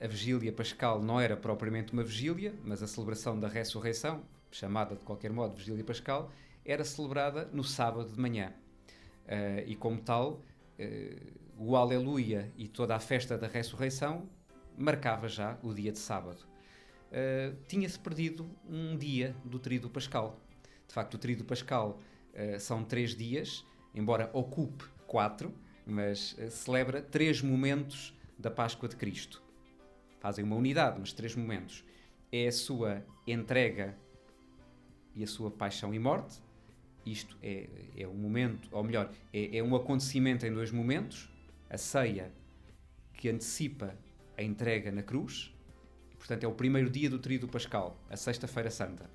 a 0.00 0.06
Vigília 0.06 0.52
Pascal 0.52 1.00
não 1.00 1.20
era 1.20 1.36
propriamente 1.36 1.92
uma 1.92 2.02
vigília, 2.02 2.52
mas 2.64 2.82
a 2.82 2.88
celebração 2.88 3.38
da 3.38 3.46
ressurreição, 3.46 4.24
chamada 4.50 4.96
de 4.96 5.04
qualquer 5.04 5.30
modo 5.30 5.54
Vigília 5.54 5.84
Pascal, 5.84 6.30
era 6.64 6.84
celebrada 6.84 7.48
no 7.52 7.62
sábado 7.62 8.10
de 8.10 8.20
manhã. 8.20 8.52
Uh, 9.24 9.62
e 9.66 9.76
como 9.76 10.00
tal, 10.00 10.42
uh, 10.78 11.42
o 11.56 11.76
Aleluia 11.76 12.52
e 12.56 12.66
toda 12.66 12.96
a 12.96 13.00
festa 13.00 13.38
da 13.38 13.46
ressurreição 13.46 14.28
marcava 14.76 15.28
já 15.28 15.56
o 15.62 15.72
dia 15.72 15.92
de 15.92 16.00
sábado. 16.00 16.51
Uh, 17.12 17.54
Tinha-se 17.68 17.98
perdido 17.98 18.50
um 18.66 18.96
dia 18.96 19.36
do 19.44 19.58
Tríduo 19.58 19.90
Pascal. 19.90 20.40
De 20.88 20.94
facto, 20.94 21.14
o 21.14 21.18
Tríduo 21.18 21.44
Pascal 21.46 22.00
são 22.58 22.82
três 22.82 23.14
dias, 23.14 23.64
embora 23.94 24.30
ocupe 24.32 24.84
quatro, 25.06 25.54
mas 25.86 26.34
celebra 26.50 27.02
três 27.02 27.42
momentos 27.42 28.16
da 28.38 28.50
Páscoa 28.50 28.88
de 28.88 28.96
Cristo. 28.96 29.42
Fazem 30.18 30.44
uma 30.44 30.56
unidade, 30.56 30.98
mas 30.98 31.12
três 31.12 31.36
momentos. 31.36 31.84
É 32.30 32.46
a 32.46 32.52
sua 32.52 33.04
entrega 33.26 33.96
e 35.14 35.22
a 35.22 35.26
sua 35.26 35.50
paixão 35.50 35.94
e 35.94 35.98
morte, 35.98 36.40
isto 37.04 37.36
é, 37.42 37.68
é 37.96 38.08
um 38.08 38.14
momento, 38.14 38.68
ou 38.70 38.82
melhor, 38.82 39.12
é, 39.32 39.58
é 39.58 39.62
um 39.62 39.74
acontecimento 39.74 40.46
em 40.46 40.52
dois 40.52 40.70
momentos, 40.70 41.28
a 41.68 41.76
ceia 41.76 42.32
que 43.14 43.28
antecipa 43.28 43.96
a 44.36 44.42
entrega 44.42 44.90
na 44.90 45.02
cruz, 45.02 45.54
portanto 46.22 46.44
é 46.44 46.46
o 46.46 46.54
primeiro 46.54 46.88
dia 46.88 47.10
do 47.10 47.18
tríduo 47.18 47.48
pascal, 47.48 47.96
a 48.08 48.16
sexta-feira 48.16 48.70
santa. 48.70 49.10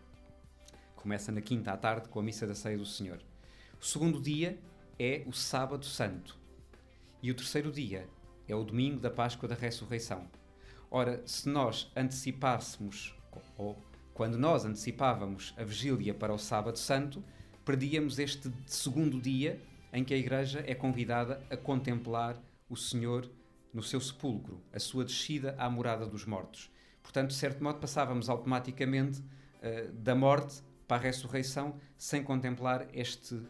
Começa 0.94 1.32
na 1.32 1.40
quinta 1.40 1.72
à 1.72 1.78
tarde 1.78 2.10
com 2.10 2.20
a 2.20 2.22
missa 2.22 2.46
da 2.46 2.54
ceia 2.54 2.78
do 2.78 2.86
Senhor. 2.86 3.20
O 3.80 3.86
segundo 3.86 4.20
dia 4.20 4.60
é 5.00 5.24
o 5.26 5.32
sábado 5.32 5.86
santo. 5.86 6.38
E 7.24 7.32
o 7.32 7.34
terceiro 7.34 7.72
dia 7.72 8.10
é 8.46 8.54
o 8.54 8.62
domingo 8.62 9.00
da 9.00 9.10
Páscoa 9.10 9.48
da 9.48 9.56
Ressurreição. 9.56 10.28
Ora, 10.92 11.26
se 11.26 11.48
nós 11.48 11.90
antecipássemos, 11.96 13.16
ou 13.58 13.82
quando 14.14 14.38
nós 14.38 14.66
antecipávamos 14.66 15.54
a 15.56 15.64
vigília 15.64 16.14
para 16.14 16.34
o 16.34 16.38
sábado 16.38 16.78
santo, 16.78 17.24
perdíamos 17.64 18.20
este 18.20 18.52
segundo 18.66 19.22
dia 19.22 19.62
em 19.94 20.04
que 20.04 20.14
a 20.14 20.18
Igreja 20.18 20.62
é 20.68 20.76
convidada 20.76 21.42
a 21.50 21.56
contemplar 21.56 22.38
o 22.70 22.76
Senhor 22.76 23.32
no 23.74 23.82
seu 23.82 24.02
sepulcro, 24.02 24.62
a 24.74 24.80
sua 24.80 25.06
descida 25.06 25.56
à 25.58 25.70
morada 25.70 26.06
dos 26.06 26.26
mortos. 26.26 26.70
Portanto, 27.08 27.30
de 27.30 27.36
certo 27.36 27.64
modo, 27.64 27.80
passávamos 27.80 28.28
automaticamente 28.28 29.22
uh, 29.22 29.94
da 29.94 30.14
morte 30.14 30.62
para 30.86 30.98
a 30.98 31.00
ressurreição 31.00 31.78
sem 31.98 32.22
contemplar 32.22 32.86
este 32.94 33.42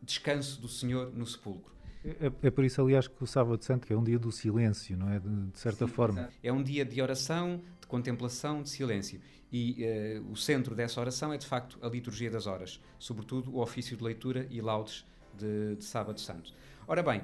descanso 0.00 0.60
do 0.60 0.68
Senhor 0.68 1.12
no 1.12 1.26
sepulcro. 1.26 1.74
É, 2.04 2.30
é, 2.40 2.50
por 2.52 2.64
isso, 2.64 2.80
aliás, 2.80 3.08
que 3.08 3.24
o 3.24 3.26
Sábado 3.26 3.64
Santo 3.64 3.92
é 3.92 3.96
um 3.96 4.04
dia 4.04 4.16
do 4.16 4.30
silêncio, 4.30 4.96
não 4.96 5.10
é? 5.10 5.18
De, 5.18 5.46
de 5.46 5.58
certa 5.58 5.88
Sim, 5.88 5.92
forma. 5.92 6.28
É 6.40 6.52
um 6.52 6.62
dia 6.62 6.84
de 6.84 7.02
oração, 7.02 7.60
de 7.80 7.86
contemplação, 7.88 8.62
de 8.62 8.70
silêncio. 8.70 9.20
E 9.50 9.84
uh, 10.22 10.30
o 10.30 10.36
centro 10.36 10.72
dessa 10.72 11.00
oração 11.00 11.32
é, 11.32 11.36
de 11.36 11.46
facto, 11.46 11.76
a 11.82 11.88
liturgia 11.88 12.30
das 12.30 12.46
horas, 12.46 12.80
sobretudo 12.96 13.52
o 13.52 13.60
ofício 13.60 13.96
de 13.96 14.04
leitura 14.04 14.46
e 14.50 14.60
laudes 14.60 15.04
de, 15.36 15.74
de 15.74 15.84
Sábado 15.84 16.20
Santo. 16.20 16.54
Ora 16.86 17.02
bem, 17.02 17.22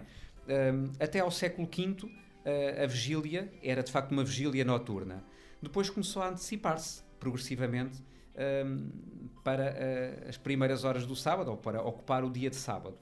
um, 0.48 0.52
ehm, 0.52 0.90
até 0.98 1.20
ao 1.20 1.30
século 1.30 1.68
V, 1.72 2.06
uh, 2.06 2.82
a 2.82 2.86
vigília 2.88 3.52
era, 3.62 3.84
de 3.84 3.92
facto, 3.92 4.10
uma 4.10 4.24
vigília 4.24 4.64
noturna. 4.64 5.22
Depois 5.62 5.90
começou 5.90 6.22
a 6.22 6.28
antecipar-se 6.28 7.02
progressivamente 7.18 8.02
um, 8.66 8.88
para 9.44 9.72
uh, 9.72 10.28
as 10.28 10.36
primeiras 10.36 10.84
horas 10.84 11.06
do 11.06 11.14
sábado, 11.14 11.50
ou 11.50 11.56
para 11.56 11.82
ocupar 11.82 12.24
o 12.24 12.30
dia 12.30 12.50
de 12.50 12.56
sábado. 12.56 12.96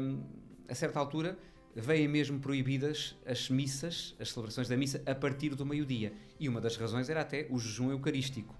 Um, 0.00 0.22
a 0.68 0.74
certa 0.74 0.98
altura, 0.98 1.38
vêm 1.74 2.06
mesmo 2.06 2.38
proibidas 2.38 3.16
as 3.26 3.50
missas, 3.50 4.14
as 4.20 4.30
celebrações 4.30 4.68
da 4.68 4.76
missa, 4.76 5.02
a 5.06 5.14
partir 5.14 5.50
do 5.54 5.66
meio-dia. 5.66 6.12
E 6.38 6.48
uma 6.48 6.60
das 6.60 6.76
razões 6.76 7.08
era 7.08 7.20
até 7.20 7.46
o 7.50 7.58
jejum 7.58 7.90
eucarístico. 7.90 8.54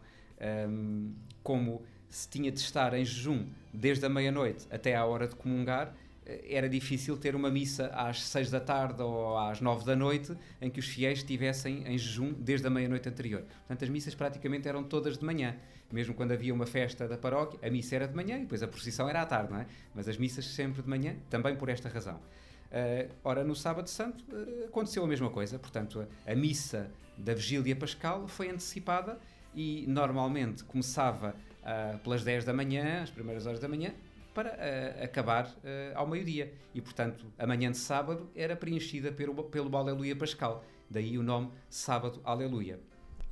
Um, 0.69 1.15
como 1.43 1.83
se 2.09 2.29
tinha 2.29 2.51
de 2.51 2.59
estar 2.59 2.93
em 2.95 3.05
jejum 3.05 3.49
desde 3.73 4.05
a 4.05 4.09
meia-noite 4.09 4.67
até 4.71 4.95
à 4.95 5.05
hora 5.05 5.27
de 5.27 5.37
comungar, 5.37 5.95
era 6.27 6.69
difícil 6.69 7.17
ter 7.17 7.35
uma 7.37 7.51
missa 7.51 7.89
às 7.89 8.23
seis 8.23 8.51
da 8.51 8.61
tarde 8.61 9.03
ou 9.03 9.37
às 9.37 9.61
nove 9.61 9.85
da 9.85 9.95
noite 9.95 10.35
em 10.61 10.71
que 10.71 10.81
os 10.81 10.87
fiéis 10.87 11.19
estivessem 11.19 11.87
em 11.87 11.99
jejum 11.99 12.33
desde 12.33 12.67
a 12.67 12.71
meia-noite 12.71 13.09
anterior. 13.09 13.43
Portanto, 13.43 13.85
as 13.85 13.91
missas 13.91 14.15
praticamente 14.15 14.67
eram 14.67 14.83
todas 14.83 15.19
de 15.19 15.25
manhã. 15.25 15.57
Mesmo 15.93 16.15
quando 16.15 16.33
havia 16.33 16.53
uma 16.53 16.67
festa 16.67 17.07
da 17.07 17.17
paróquia, 17.17 17.61
a 17.63 17.71
missa 17.71 17.95
era 17.95 18.09
de 18.09 18.15
manhã 18.17 18.39
e 18.39 18.41
depois 18.41 18.63
a 18.63 18.67
procissão 18.67 19.09
era 19.09 19.23
à 19.23 19.27
tarde, 19.27 19.53
não 19.53 19.61
é? 19.61 19.67
Mas 19.95 20.09
as 20.09 20.17
missas 20.17 20.47
sempre 20.47 20.83
de 20.83 20.89
manhã, 20.89 21.15
também 21.29 21.55
por 21.55 21.69
esta 21.69 21.89
razão. 21.89 22.17
Uh, 22.17 23.09
ora, 23.23 23.45
no 23.45 23.55
Sábado 23.55 23.89
Santo 23.89 24.25
uh, 24.33 24.65
aconteceu 24.65 25.05
a 25.05 25.07
mesma 25.07 25.31
coisa, 25.31 25.59
portanto, 25.59 26.05
a, 26.27 26.33
a, 26.33 26.35
missa 26.35 26.91
da 27.17 27.33
Vigília 27.33 27.77
Pascal 27.77 28.27
foi 28.27 28.51
antecipada 28.51 29.21
e 29.55 29.85
normalmente 29.87 30.65
começava 30.65 31.37
uh, 31.63 31.99
pelas 31.99 32.25
10 32.25 32.45
da 32.45 32.53
manhã, 32.53 33.03
as 33.03 33.11
primeiras 33.11 33.47
horas 33.47 33.61
da 33.61 33.69
manhã, 33.69 33.95
para 34.35 34.59
acabar 35.03 35.55
ao 35.95 36.07
meio-dia. 36.07 36.53
E, 36.75 36.81
portanto, 36.81 37.27
a 37.39 37.47
manhã 37.47 37.71
de 37.71 37.79
sábado 37.79 38.29
era 38.35 38.57
preenchida 38.57 39.13
pelo, 39.13 39.45
pelo 39.45 39.75
Aleluia 39.77 40.17
Pascal, 40.17 40.65
daí 40.91 41.17
o 41.17 41.23
nome 41.23 41.51
Sábado 41.69 42.21
Aleluia 42.25 42.79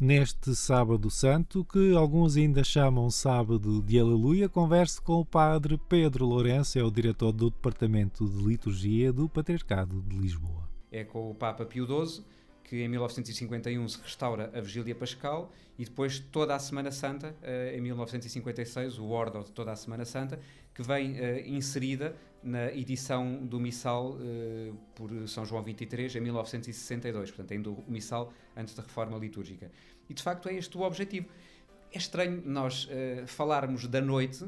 neste 0.02 0.52
Sábado 0.56 1.08
Santo, 1.12 1.64
que 1.64 1.94
alguns 1.94 2.36
ainda 2.36 2.64
chamam 2.64 3.08
Sábado 3.08 3.80
de 3.80 4.00
Aleluia, 4.00 4.48
converso 4.48 5.00
com 5.00 5.20
o 5.20 5.24
Padre 5.24 5.78
Pedro 5.88 6.26
Lourenço, 6.26 6.76
é 6.76 6.82
o 6.82 6.90
diretor 6.90 7.30
do 7.30 7.50
Departamento 7.50 8.28
de 8.28 8.44
Liturgia 8.44 9.12
do 9.12 9.28
Patriarcado 9.28 10.02
de 10.02 10.18
Lisboa. 10.18 10.68
É 10.90 11.04
com 11.04 11.30
o 11.30 11.34
Papa 11.36 11.64
Pio 11.64 11.86
XII 11.86 12.24
que 12.64 12.82
em 12.82 12.88
1951 12.88 13.86
se 13.86 14.00
restaura 14.00 14.50
a 14.54 14.60
Vigília 14.62 14.94
Pascal 14.94 15.52
e 15.78 15.84
depois 15.84 16.18
toda 16.18 16.54
a 16.54 16.58
Semana 16.58 16.90
Santa, 16.90 17.36
eh, 17.42 17.74
em 17.76 17.82
1956, 17.82 18.98
o 18.98 19.08
Ordo 19.08 19.44
de 19.44 19.52
toda 19.52 19.72
a 19.72 19.76
Semana 19.76 20.06
Santa, 20.06 20.40
que 20.74 20.82
vem 20.82 21.12
uh, 21.12 21.46
inserida 21.46 22.14
na 22.42 22.72
edição 22.72 23.44
do 23.44 23.60
Missal 23.60 24.12
uh, 24.12 24.76
por 24.94 25.10
São 25.28 25.44
João 25.44 25.62
XXIII 25.62 26.18
em 26.18 26.20
1962, 26.20 27.30
portanto 27.30 27.52
ainda 27.52 27.70
o 27.70 27.84
Missal 27.86 28.32
antes 28.56 28.74
da 28.74 28.82
reforma 28.82 29.16
litúrgica. 29.16 29.70
E 30.08 30.14
de 30.14 30.22
facto 30.22 30.48
é 30.48 30.54
este 30.54 30.76
o 30.76 30.82
objetivo. 30.82 31.28
É 31.92 31.98
estranho 31.98 32.42
nós 32.44 32.84
uh, 32.84 33.26
falarmos 33.26 33.86
da 33.86 34.00
noite, 34.00 34.44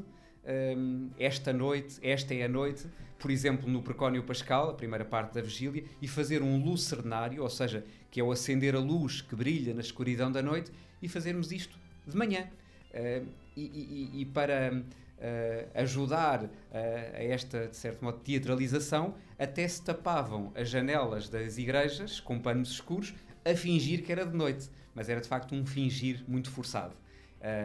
um, 0.77 1.09
esta 1.17 1.53
noite, 1.53 1.99
esta 2.01 2.33
é 2.33 2.43
a 2.43 2.49
noite, 2.49 2.87
por 3.17 3.31
exemplo, 3.31 3.69
no 3.69 3.81
Precónio 3.81 4.23
Pascal, 4.23 4.69
a 4.69 4.73
primeira 4.73 5.05
parte 5.05 5.33
da 5.33 5.41
vigília, 5.41 5.83
e 6.01 6.07
fazer 6.07 6.43
um 6.43 6.63
lucernário, 6.63 7.41
ou 7.41 7.49
seja, 7.49 7.85
que 8.11 8.19
é 8.19 8.23
o 8.23 8.31
acender 8.31 8.75
a 8.75 8.79
luz 8.79 9.21
que 9.21 9.35
brilha 9.35 9.73
na 9.73 9.81
escuridão 9.81 10.31
da 10.31 10.41
noite, 10.41 10.71
e 11.01 11.07
fazermos 11.07 11.51
isto 11.51 11.77
de 12.05 12.15
manhã. 12.15 12.47
Uh, 12.91 13.27
e, 13.55 13.61
e, 13.61 14.21
e, 14.21 14.25
para 14.25 14.83
uh, 15.17 15.79
ajudar 15.81 16.43
uh, 16.43 16.49
a 16.71 17.23
esta, 17.23 17.67
de 17.67 17.75
certo 17.75 18.03
modo, 18.03 18.19
teatralização, 18.19 19.15
até 19.37 19.67
se 19.67 19.81
tapavam 19.83 20.51
as 20.55 20.69
janelas 20.69 21.29
das 21.29 21.57
igrejas 21.57 22.19
com 22.19 22.39
panos 22.39 22.71
escuros 22.71 23.13
a 23.43 23.55
fingir 23.55 24.03
que 24.03 24.11
era 24.11 24.25
de 24.25 24.35
noite, 24.35 24.69
mas 24.93 25.09
era 25.09 25.21
de 25.21 25.27
facto 25.27 25.53
um 25.53 25.65
fingir 25.65 26.23
muito 26.27 26.49
forçado. 26.49 26.95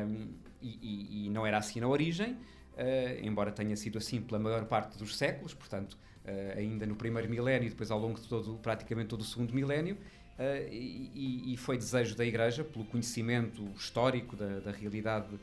Um, 0.09 0.35
e, 0.61 1.27
e, 1.27 1.31
não 1.31 1.47
era 1.47 1.57
assim 1.57 1.81
na 1.81 1.89
origem, 1.89 2.33
uh, 2.33 2.39
embora 3.23 3.51
tenha 3.51 3.75
sido 3.77 3.97
assim 3.97 4.21
pela 4.21 4.39
maior 4.39 4.65
parte 4.67 4.99
dos 4.99 5.17
séculos, 5.17 5.55
portanto, 5.55 5.97
ainda 6.57 6.87
no 6.87 6.95
primeiro 6.95 7.29
milénio 7.29 7.67
e 7.67 7.71
depois 7.71 7.91
ao 7.91 7.99
longo 7.99 8.21
de 8.21 8.29
todo, 8.29 8.57
praticamente 8.59 9.09
todo 9.09 9.23
o 9.23 9.25
segundo 9.25 9.53
milénio, 9.53 9.97
Uh, 10.41 10.73
e, 10.73 11.53
e, 11.53 11.57
foi 11.59 11.77
desejo 11.77 12.17
da 12.17 12.25
Igreja, 12.25 12.65
pelo 12.65 12.87
conhecimento 12.87 13.63
histórico 13.77 14.35
da, 14.35 14.61
da 14.61 14.71
realidade 14.71 15.35
uh, 15.35 15.39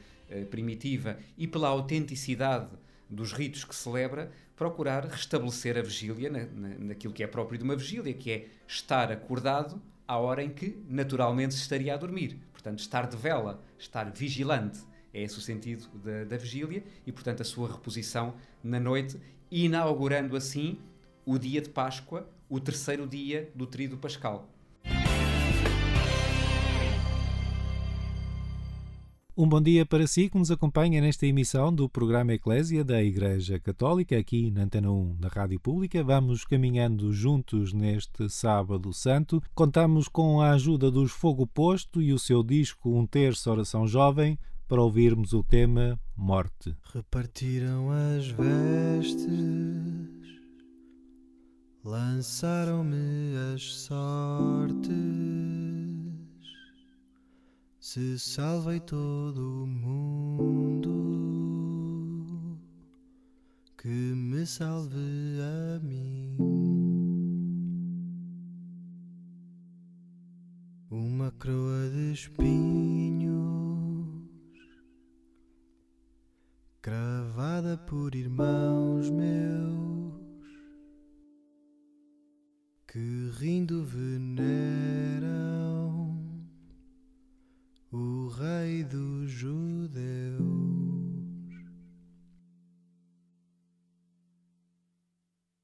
primitiva 0.49 1.17
e 1.37 1.47
pela 1.47 1.67
autenticidade 1.69 2.69
dos 3.09 3.31
ritos 3.31 3.63
que 3.63 3.75
celebra, 3.75 4.31
procurar 4.55 5.05
restabelecer 5.05 5.77
a 5.77 5.81
vigília 5.81 6.29
na, 6.29 6.45
na, 6.45 6.77
naquilo 6.79 7.13
que 7.13 7.23
é 7.23 7.27
próprio 7.27 7.57
de 7.57 7.63
uma 7.63 7.75
vigília, 7.75 8.13
que 8.13 8.31
é 8.31 8.47
estar 8.67 9.11
acordado 9.11 9.81
à 10.07 10.17
hora 10.17 10.43
em 10.43 10.49
que 10.49 10.77
naturalmente 10.89 11.53
se 11.53 11.61
estaria 11.61 11.93
a 11.93 11.97
dormir. 11.97 12.39
Portanto, 12.51 12.79
estar 12.79 13.07
de 13.07 13.15
vela, 13.15 13.63
estar 13.77 14.09
vigilante. 14.11 14.79
É 15.13 15.21
esse 15.21 15.37
o 15.37 15.41
sentido 15.41 15.87
da, 16.03 16.23
da 16.25 16.37
vigília 16.37 16.83
e, 17.05 17.11
portanto, 17.11 17.41
a 17.41 17.45
sua 17.45 17.71
reposição 17.71 18.35
na 18.63 18.79
noite, 18.79 19.19
inaugurando 19.49 20.35
assim 20.35 20.77
o 21.25 21.37
dia 21.37 21.61
de 21.61 21.69
Páscoa, 21.69 22.29
o 22.49 22.59
terceiro 22.59 23.07
dia 23.07 23.51
do 23.55 23.65
Tríduo 23.65 23.97
Pascal. 23.97 24.49
Um 29.39 29.47
bom 29.47 29.62
dia 29.62 29.86
para 29.86 30.08
si 30.08 30.30
que 30.30 30.38
nos 30.39 30.50
acompanha 30.50 31.00
nesta 31.00 31.28
emissão 31.28 31.71
do 31.71 31.88
programa 31.88 32.34
Eclésia 32.34 32.84
da 32.84 33.04
Igreja 33.04 33.60
Católica, 33.60 34.17
aqui 34.17 34.50
na 34.50 34.63
Antena 34.63 34.91
1 34.91 35.17
da 35.19 35.28
Rádio 35.28 35.60
Pública. 35.60 36.04
Vamos 36.04 36.43
caminhando 36.43 37.13
juntos 37.13 37.71
neste 37.71 38.28
Sábado 38.32 38.91
Santo. 38.91 39.39
Contamos 39.54 40.08
com 40.08 40.41
a 40.41 40.54
ajuda 40.54 40.89
dos 40.89 41.12
Fogo 41.12 41.45
Posto 41.45 42.02
e 42.02 42.12
o 42.12 42.17
seu 42.17 42.41
disco 42.41 42.97
Um 42.97 43.06
Terço 43.06 43.52
Oração 43.52 43.86
Jovem 43.86 44.39
para 44.67 44.82
ouvirmos 44.82 45.34
o 45.34 45.43
tema 45.43 46.00
Morte. 46.17 46.76
Repartiram 46.91 47.91
as 47.91 48.26
vestes, 48.30 49.21
lançaram-me 51.84 53.36
as 53.54 53.63
sortes 53.82 55.37
se 57.89 58.19
salvei 58.19 58.82
todo 58.82 59.63
o 59.63 59.65
mundo, 59.65 60.91
que 63.78 63.88
me 63.88 64.45
salve 64.45 65.39
a 65.39 65.80
mim. 65.80 66.36
Uma 70.91 71.32
coroa 71.32 71.89
de 71.89 72.12
espinhos, 72.12 73.39
cravada 76.82 77.78
por 77.78 78.13
irmãos 78.15 79.10
meus, 79.10 80.13
que 82.86 83.32
rindo 83.39 83.86
veneram 83.86 85.26
o 87.97 88.27
Rei 88.27 88.83
dos 88.83 89.31
Judeus. 89.31 90.38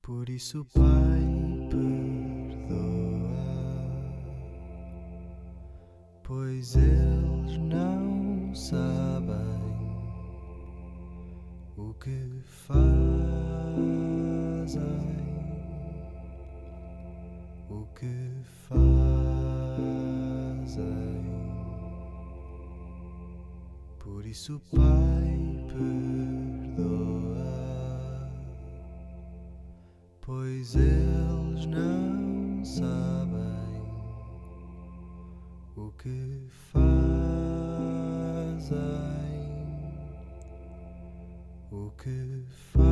Por 0.02 0.28
isso, 0.30 0.66
Pai, 0.74 1.22
perdoa, 1.70 1.94
pois 6.24 6.76
eles 6.76 7.13
isso, 24.44 24.60
Pai, 24.76 25.40
perdoa, 25.70 27.00
pois 30.20 30.76
eles 30.76 31.66
não 31.68 32.66
sabem 32.66 33.40
o 35.78 35.90
que 35.92 36.46
fazem, 36.74 36.84
o 41.72 41.90
que 41.92 42.44
fazem. 42.50 42.83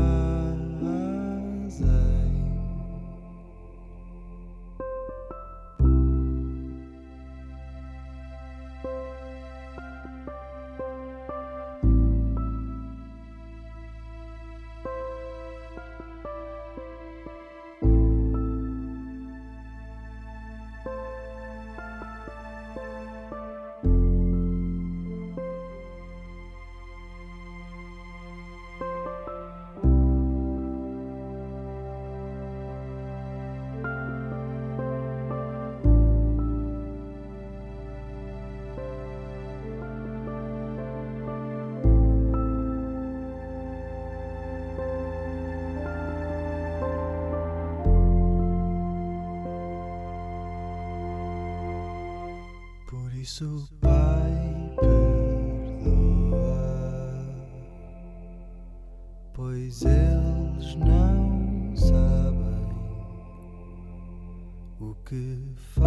Por 53.41 53.47
isso, 53.47 53.73
Pai, 53.81 54.75
perdoa, 54.79 56.05
pois 59.33 59.81
eles 59.81 60.75
não 60.75 61.75
sabem 61.75 62.69
o 64.79 64.93
que 65.03 65.55
fazem, 65.73 65.81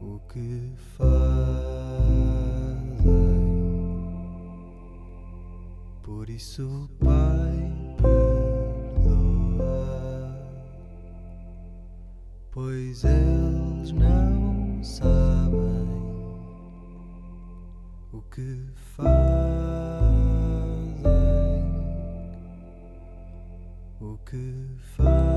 o 0.00 0.20
que 0.32 0.72
fazem. 0.96 1.12
Por 6.00 6.30
isso, 6.30 6.88
Pai, 7.00 7.41
pois 12.92 13.04
eles 13.04 13.92
não 13.92 14.84
sabem 14.84 15.88
o 18.12 18.20
que 18.30 18.66
fazem, 18.74 19.12
o 23.98 24.18
que 24.26 24.66
fazem. 24.94 25.32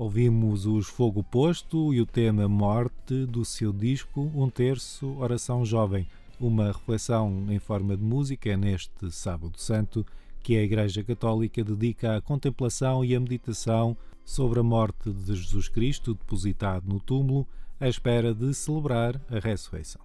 Ouvimos 0.00 0.64
os 0.64 0.88
Fogo 0.88 1.22
Posto 1.22 1.92
e 1.92 2.00
o 2.00 2.06
tema 2.06 2.48
Morte 2.48 3.26
do 3.26 3.44
seu 3.44 3.70
disco 3.70 4.32
Um 4.34 4.48
Terço 4.48 5.14
Oração 5.18 5.62
Jovem, 5.62 6.06
uma 6.40 6.68
reflexão 6.68 7.44
em 7.50 7.58
forma 7.58 7.94
de 7.94 8.02
música 8.02 8.56
neste 8.56 9.12
Sábado 9.12 9.60
Santo 9.60 10.06
que 10.42 10.56
a 10.56 10.62
Igreja 10.62 11.04
Católica 11.04 11.62
dedica 11.62 12.16
à 12.16 12.20
contemplação 12.22 13.04
e 13.04 13.14
à 13.14 13.20
meditação 13.20 13.94
sobre 14.24 14.60
a 14.60 14.62
morte 14.62 15.12
de 15.12 15.34
Jesus 15.34 15.68
Cristo 15.68 16.14
depositado 16.14 16.88
no 16.88 16.98
túmulo 16.98 17.46
à 17.78 17.86
espera 17.86 18.32
de 18.32 18.54
celebrar 18.54 19.20
a 19.30 19.38
ressurreição. 19.38 20.00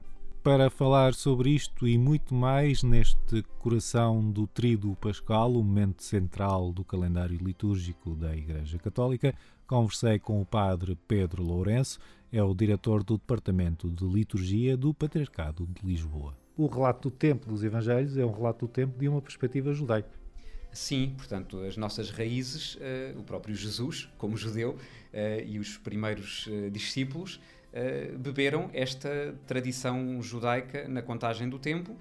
Para 0.46 0.70
falar 0.70 1.16
sobre 1.16 1.50
isto 1.50 1.88
e 1.88 1.98
muito 1.98 2.36
mais 2.36 2.84
neste 2.84 3.42
coração 3.58 4.30
do 4.30 4.46
Tríduo 4.46 4.96
Pascal, 4.98 5.54
o 5.54 5.64
momento 5.64 6.04
central 6.04 6.72
do 6.72 6.84
calendário 6.84 7.36
litúrgico 7.36 8.14
da 8.14 8.36
Igreja 8.36 8.78
Católica, 8.78 9.34
conversei 9.68 10.20
com 10.20 10.42
o 10.42 10.46
padre 10.46 10.98
Pedro 11.08 11.44
Lourenço, 11.44 12.00
é 12.32 12.42
o 12.44 12.54
diretor 12.54 13.04
do 13.04 13.18
Departamento 13.18 13.90
de 13.90 14.06
Liturgia 14.06 14.76
do 14.76 14.94
Patriarcado 14.94 15.68
de 15.68 15.86
Lisboa. 15.88 16.36
O 16.58 16.68
relato 16.68 17.10
do 17.10 17.16
tempo 17.16 17.48
dos 17.48 17.64
Evangelhos 17.64 18.18
é 18.18 18.26
um 18.26 18.32
relato 18.32 18.66
do 18.66 18.72
tempo 18.72 18.98
de 18.98 19.08
uma 19.08 19.22
perspectiva 19.22 19.74
judaica. 19.74 20.10
Sim, 20.72 21.14
portanto, 21.18 21.60
as 21.62 21.78
nossas 21.78 22.10
raízes, 22.10 22.78
eh, 22.82 23.14
o 23.18 23.24
próprio 23.24 23.56
Jesus, 23.56 24.10
como 24.18 24.36
judeu, 24.36 24.78
eh, 25.14 25.44
e 25.48 25.58
os 25.58 25.78
primeiros 25.78 26.48
eh, 26.52 26.70
discípulos 26.70 27.40
beberam 28.20 28.70
esta 28.72 29.36
tradição 29.46 30.22
judaica 30.22 30.88
na 30.88 31.02
contagem 31.02 31.50
do 31.50 31.60
tempo. 31.60 31.94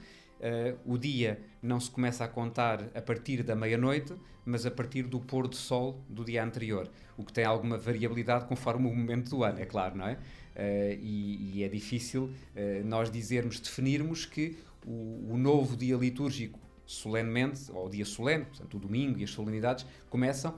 Eh, 0.46 0.74
o 0.84 0.98
dia 0.98 1.40
não 1.62 1.80
se 1.80 1.90
começa 1.90 2.22
a 2.22 2.28
contar 2.28 2.90
a 2.94 3.00
partir 3.00 3.42
da 3.42 3.56
meia-noite, 3.56 4.14
mas 4.44 4.66
a 4.66 4.70
partir 4.70 5.04
do 5.04 5.18
pôr 5.18 5.48
do 5.48 5.56
sol 5.56 6.04
do 6.06 6.22
dia 6.22 6.44
anterior, 6.44 6.90
o 7.16 7.24
que 7.24 7.32
tem 7.32 7.44
alguma 7.46 7.78
variabilidade 7.78 8.44
conforme 8.44 8.86
o 8.86 8.94
momento 8.94 9.30
do 9.30 9.42
ano, 9.42 9.58
é 9.58 9.64
claro, 9.64 9.96
não 9.96 10.06
é? 10.06 10.18
Eh, 10.54 10.98
e, 11.00 11.58
e 11.60 11.64
é 11.64 11.68
difícil 11.68 12.30
eh, 12.54 12.82
nós 12.84 13.10
dizermos, 13.10 13.58
definirmos 13.58 14.26
que 14.26 14.58
o, 14.86 15.32
o 15.32 15.38
novo 15.38 15.78
dia 15.78 15.96
litúrgico 15.96 16.60
solenemente, 16.84 17.72
ou 17.72 17.86
o 17.86 17.88
dia 17.88 18.04
solene, 18.04 18.44
portanto 18.44 18.74
o 18.76 18.78
domingo 18.80 19.18
e 19.18 19.24
as 19.24 19.30
solenidades, 19.30 19.86
começam 20.10 20.54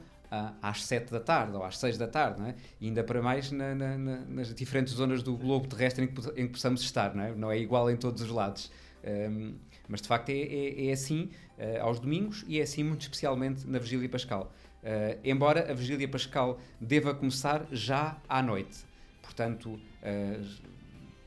às 0.61 0.85
7 0.85 1.13
da 1.13 1.21
tarde 1.21 1.57
ou 1.57 1.63
às 1.63 1.79
6 1.79 1.97
da 1.97 2.09
tarde, 2.09 2.41
não 2.41 2.49
é? 2.49 2.57
E 2.81 2.89
ainda 2.89 3.05
para 3.05 3.23
mais 3.23 3.53
na- 3.53 3.77
na- 3.77 3.97
na- 3.97 4.25
nas 4.25 4.53
diferentes 4.53 4.93
zonas 4.95 5.23
do 5.23 5.37
globo 5.37 5.69
terrestre 5.69 6.05
em 6.05 6.09
que, 6.09 6.21
em 6.41 6.47
que 6.49 6.53
possamos 6.55 6.81
estar, 6.83 7.15
não 7.15 7.23
é? 7.23 7.33
Não 7.37 7.51
é 7.53 7.57
igual 7.59 7.89
em 7.89 7.97
todos 7.97 8.21
os 8.23 8.29
lados. 8.31 8.69
Ahm, 9.05 9.55
mas 9.89 10.01
de 10.03 10.09
facto 10.09 10.31
é, 10.31 10.35
é- 10.39 10.87
é 10.89 10.93
assim 10.93 11.31
ah, 11.59 11.83
aos 11.83 11.99
domingos 12.01 12.45
e 12.49 12.59
é 12.59 12.63
assim 12.63 12.83
muito 12.83 13.03
especialmente 13.03 13.67
na 13.67 13.79
Vigília 13.79 14.09
Pascal. 14.09 14.53
Ah, 14.83 15.17
embora 15.25 15.71
a 15.71 15.75
Vigília 15.75 16.09
Pascal 16.09 16.61
deva 16.81 17.15
começar 17.15 17.67
já 17.73 18.21
à 18.29 18.43
noite. 18.43 18.85
Portanto, 19.23 19.81
ah, 20.03 20.41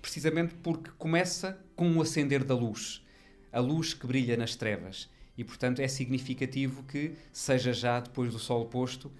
precisamente 0.01 0.53
porque 0.55 0.89
começa 0.97 1.59
com 1.75 1.97
o 1.97 2.01
acender 2.01 2.43
da 2.43 2.55
luz 2.55 3.03
a 3.51 3.59
luz 3.59 3.95
que 3.95 4.05
brilha 4.05 4.37
nas 4.37 4.55
trevas. 4.55 5.09
E, 5.35 5.43
portanto, 5.43 5.79
é 5.79 5.87
significativo 5.87 6.83
que 6.83 7.15
seja 7.31 7.73
já 7.73 7.99
depois 7.99 8.31
do 8.31 8.37
sol 8.37 8.65
posto 8.65 9.11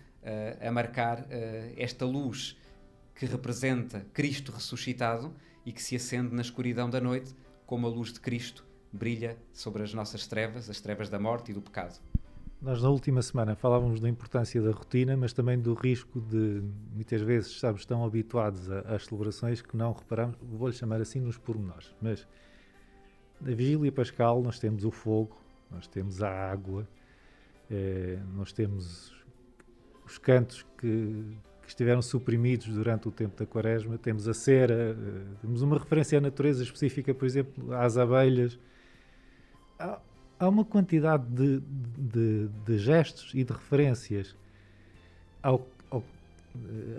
a 0.62 0.69
marcar 0.69 1.25
esta 1.75 2.06
luz 2.06 2.56
que 3.15 3.25
representa 3.25 4.06
Cristo 4.13 4.52
ressuscitado 4.52 5.34
e 5.65 5.71
que 5.71 5.82
se 5.82 5.95
acende 5.95 6.36
na 6.36 6.41
escuridão 6.43 6.89
da 6.89 7.02
noite, 7.02 7.34
como 7.65 7.88
a 7.88 7.89
luz 7.89 8.13
de 8.13 8.19
Cristo 8.19 8.63
brilha 8.91 9.38
sobre 9.54 9.84
as 9.84 9.93
nossas 9.93 10.28
trevas, 10.28 10.69
as 10.69 10.80
trevas 10.82 11.10
da 11.10 11.19
morte 11.19 11.52
e 11.52 11.54
do 11.54 11.62
pecado. 11.62 11.99
Nós 12.62 12.82
na 12.82 12.89
última 12.89 13.21
semana 13.21 13.56
falávamos 13.56 14.02
da 14.02 14.10
importância 14.10 14.62
da 14.62 14.71
rotina, 14.71 15.15
mas 15.15 15.32
também 15.32 15.58
do 15.58 15.73
risco 15.73 16.19
de 16.19 16.62
muitas 16.93 17.21
vezes 17.21 17.52
estamos 17.52 17.86
tão 17.86 18.04
habituados 18.04 18.69
às 18.69 19.06
celebrações 19.06 19.62
que 19.62 19.78
não 19.78 19.93
reparamos, 19.93 20.36
vou-lhe 20.41 20.75
chamar 20.75 20.99
assim, 20.99 21.21
nos 21.21 21.38
pormenores. 21.38 21.95
Mas 22.02 22.28
na 23.39 23.56
Vigília 23.56 23.91
Pascal 23.93 24.41
nós 24.41 24.60
temos 24.60 24.84
o 24.84 24.91
fogo, 24.91 25.38
nós 25.71 25.88
temos 25.88 26.21
a 26.21 26.30
água, 26.30 26.86
eh, 27.71 28.19
nós 28.36 28.52
temos 28.52 29.13
os 30.06 30.17
cantos 30.17 30.65
que, 30.78 31.38
que 31.62 31.67
estiveram 31.67 32.02
suprimidos 32.02 32.67
durante 32.67 33.08
o 33.08 33.12
tempo 33.12 33.38
da 33.38 33.45
quaresma, 33.45 33.97
temos 33.97 34.28
a 34.28 34.34
cera, 34.34 34.97
eh, 34.99 35.36
temos 35.41 35.62
uma 35.62 35.78
referência 35.78 36.17
à 36.17 36.21
natureza 36.21 36.62
específica, 36.62 37.13
por 37.13 37.25
exemplo, 37.25 37.73
às 37.73 37.97
abelhas. 37.97 38.60
Há, 39.79 39.97
uma 40.49 40.65
quantidade 40.65 41.23
de, 41.29 41.61
de- 41.97 42.47
de 42.65 42.77
gestos 42.77 43.31
e 43.33 43.45
de 43.45 43.53
referências 43.53 44.35
ao- 45.41 45.65
ao- 45.89 46.03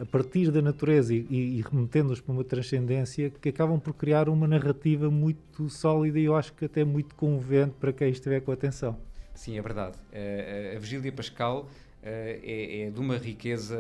a 0.01 0.07
partir 0.07 0.51
da 0.51 0.63
natureza 0.63 1.13
e, 1.15 1.27
e- 1.31 1.61
remetendo-os 1.61 2.23
para 2.23 2.33
uma 2.33 2.43
transcendência 2.45 3.29
que 3.29 3.51
acabam 3.51 3.79
por 3.79 3.93
criar 3.93 4.31
uma 4.31 4.49
narrativa 4.49 5.11
muito 5.11 5.69
sólida 5.69 6.19
e 6.19 6.25
eu 6.25 6.35
acho 6.35 6.55
que 6.55 6.65
até 6.65 6.83
muito 6.83 7.15
comovente 7.15 7.73
para 7.79 7.93
quem 7.93 8.09
estiver 8.09 8.41
com 8.41 8.51
atenção. 8.51 8.97
Sim, 9.35 9.59
é 9.59 9.63
verdade. 9.63 9.99
Eh, 10.11 10.73
a 10.77 10.79
Vigília 10.81 11.13
Pascal 11.13 11.69
é, 12.03 12.87
é, 12.87 12.91
de 12.91 12.99
uma 12.99 13.19
riqueza 13.19 13.79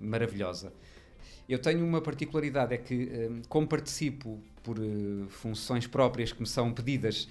maravilhosa. 0.00 0.72
Eu 1.52 1.58
tenho 1.58 1.84
uma 1.84 2.00
particularidade, 2.00 2.74
é 2.74 2.78
que, 2.78 3.42
como 3.48 3.66
participo 3.66 4.40
por 4.62 4.78
funções 5.28 5.86
próprias 5.86 6.32
que 6.32 6.40
me 6.40 6.46
são 6.46 6.72
pedidas, 6.72 7.28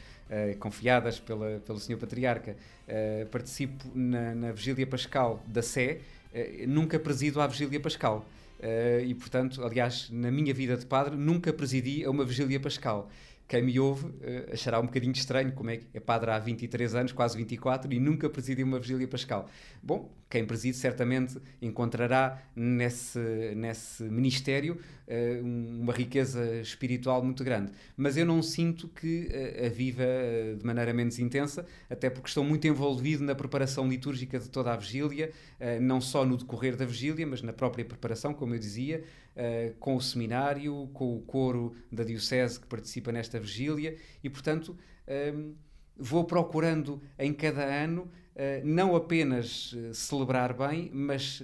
confiadas 0.59 1.19
pela, 1.19 1.59
pelo 1.65 1.79
Sr. 1.79 1.97
Patriarca, 1.97 2.55
participo 3.31 3.85
na, 3.95 4.35
na 4.35 4.51
Vigília 4.51 4.85
Pascal 4.85 5.41
da 5.47 5.61
Sé, 5.61 6.01
nunca 6.67 6.99
presido 6.99 7.41
à 7.41 7.47
Vigília 7.47 7.79
Pascal. 7.79 8.25
Uh, 8.61 9.03
e, 9.03 9.15
portanto, 9.15 9.63
aliás, 9.63 10.07
na 10.11 10.29
minha 10.29 10.53
vida 10.53 10.77
de 10.77 10.85
padre, 10.85 11.15
nunca 11.15 11.51
presidi 11.51 12.05
a 12.05 12.11
uma 12.11 12.23
vigília 12.23 12.59
pascal. 12.59 13.09
Quem 13.51 13.63
me 13.63 13.77
ouve 13.81 14.05
uh, 14.05 14.53
achará 14.53 14.79
um 14.79 14.85
bocadinho 14.85 15.11
estranho, 15.11 15.51
como 15.51 15.71
é 15.71 15.75
que 15.75 15.85
é 15.93 15.99
padre 15.99 16.31
há 16.31 16.39
23 16.39 16.95
anos, 16.95 17.11
quase 17.11 17.35
24, 17.37 17.93
e 17.93 17.99
nunca 17.99 18.29
presidi 18.29 18.63
uma 18.63 18.79
vigília 18.79 19.05
pascal. 19.09 19.49
Bom, 19.83 20.09
quem 20.29 20.45
preside 20.45 20.77
certamente 20.77 21.37
encontrará 21.61 22.41
nesse, 22.55 23.19
nesse 23.57 24.03
ministério 24.03 24.79
uh, 25.05 25.45
uma 25.81 25.91
riqueza 25.91 26.61
espiritual 26.61 27.21
muito 27.21 27.43
grande. 27.43 27.73
Mas 27.97 28.15
eu 28.15 28.25
não 28.25 28.41
sinto 28.41 28.87
que 28.87 29.27
uh, 29.27 29.65
a 29.65 29.69
viva 29.69 30.05
de 30.57 30.65
maneira 30.65 30.93
menos 30.93 31.19
intensa, 31.19 31.65
até 31.89 32.09
porque 32.09 32.29
estou 32.29 32.45
muito 32.45 32.65
envolvido 32.65 33.21
na 33.21 33.35
preparação 33.35 33.85
litúrgica 33.85 34.39
de 34.39 34.49
toda 34.49 34.71
a 34.71 34.77
vigília, 34.77 35.29
não 35.81 35.99
só 35.99 36.25
no 36.25 36.37
decorrer 36.37 36.77
da 36.77 36.85
vigília, 36.85 37.27
mas 37.27 37.41
na 37.41 37.51
própria 37.51 37.83
preparação, 37.83 38.33
como 38.33 38.55
eu 38.55 38.59
dizia, 38.59 39.03
com 39.79 39.95
o 39.95 40.01
seminário, 40.01 40.89
com 40.93 41.15
o 41.15 41.21
coro 41.21 41.73
da 41.91 42.03
Diocese 42.03 42.59
que 42.59 42.67
participa 42.67 43.11
nesta 43.11 43.39
vigília, 43.39 43.97
e 44.23 44.29
portanto 44.29 44.77
vou 45.97 46.25
procurando 46.25 47.01
em 47.17 47.33
cada 47.33 47.63
ano 47.63 48.11
eh, 48.35 48.61
não 48.63 48.95
apenas 48.95 49.75
eh, 49.75 49.93
celebrar 49.93 50.53
bem, 50.53 50.89
mas 50.93 51.43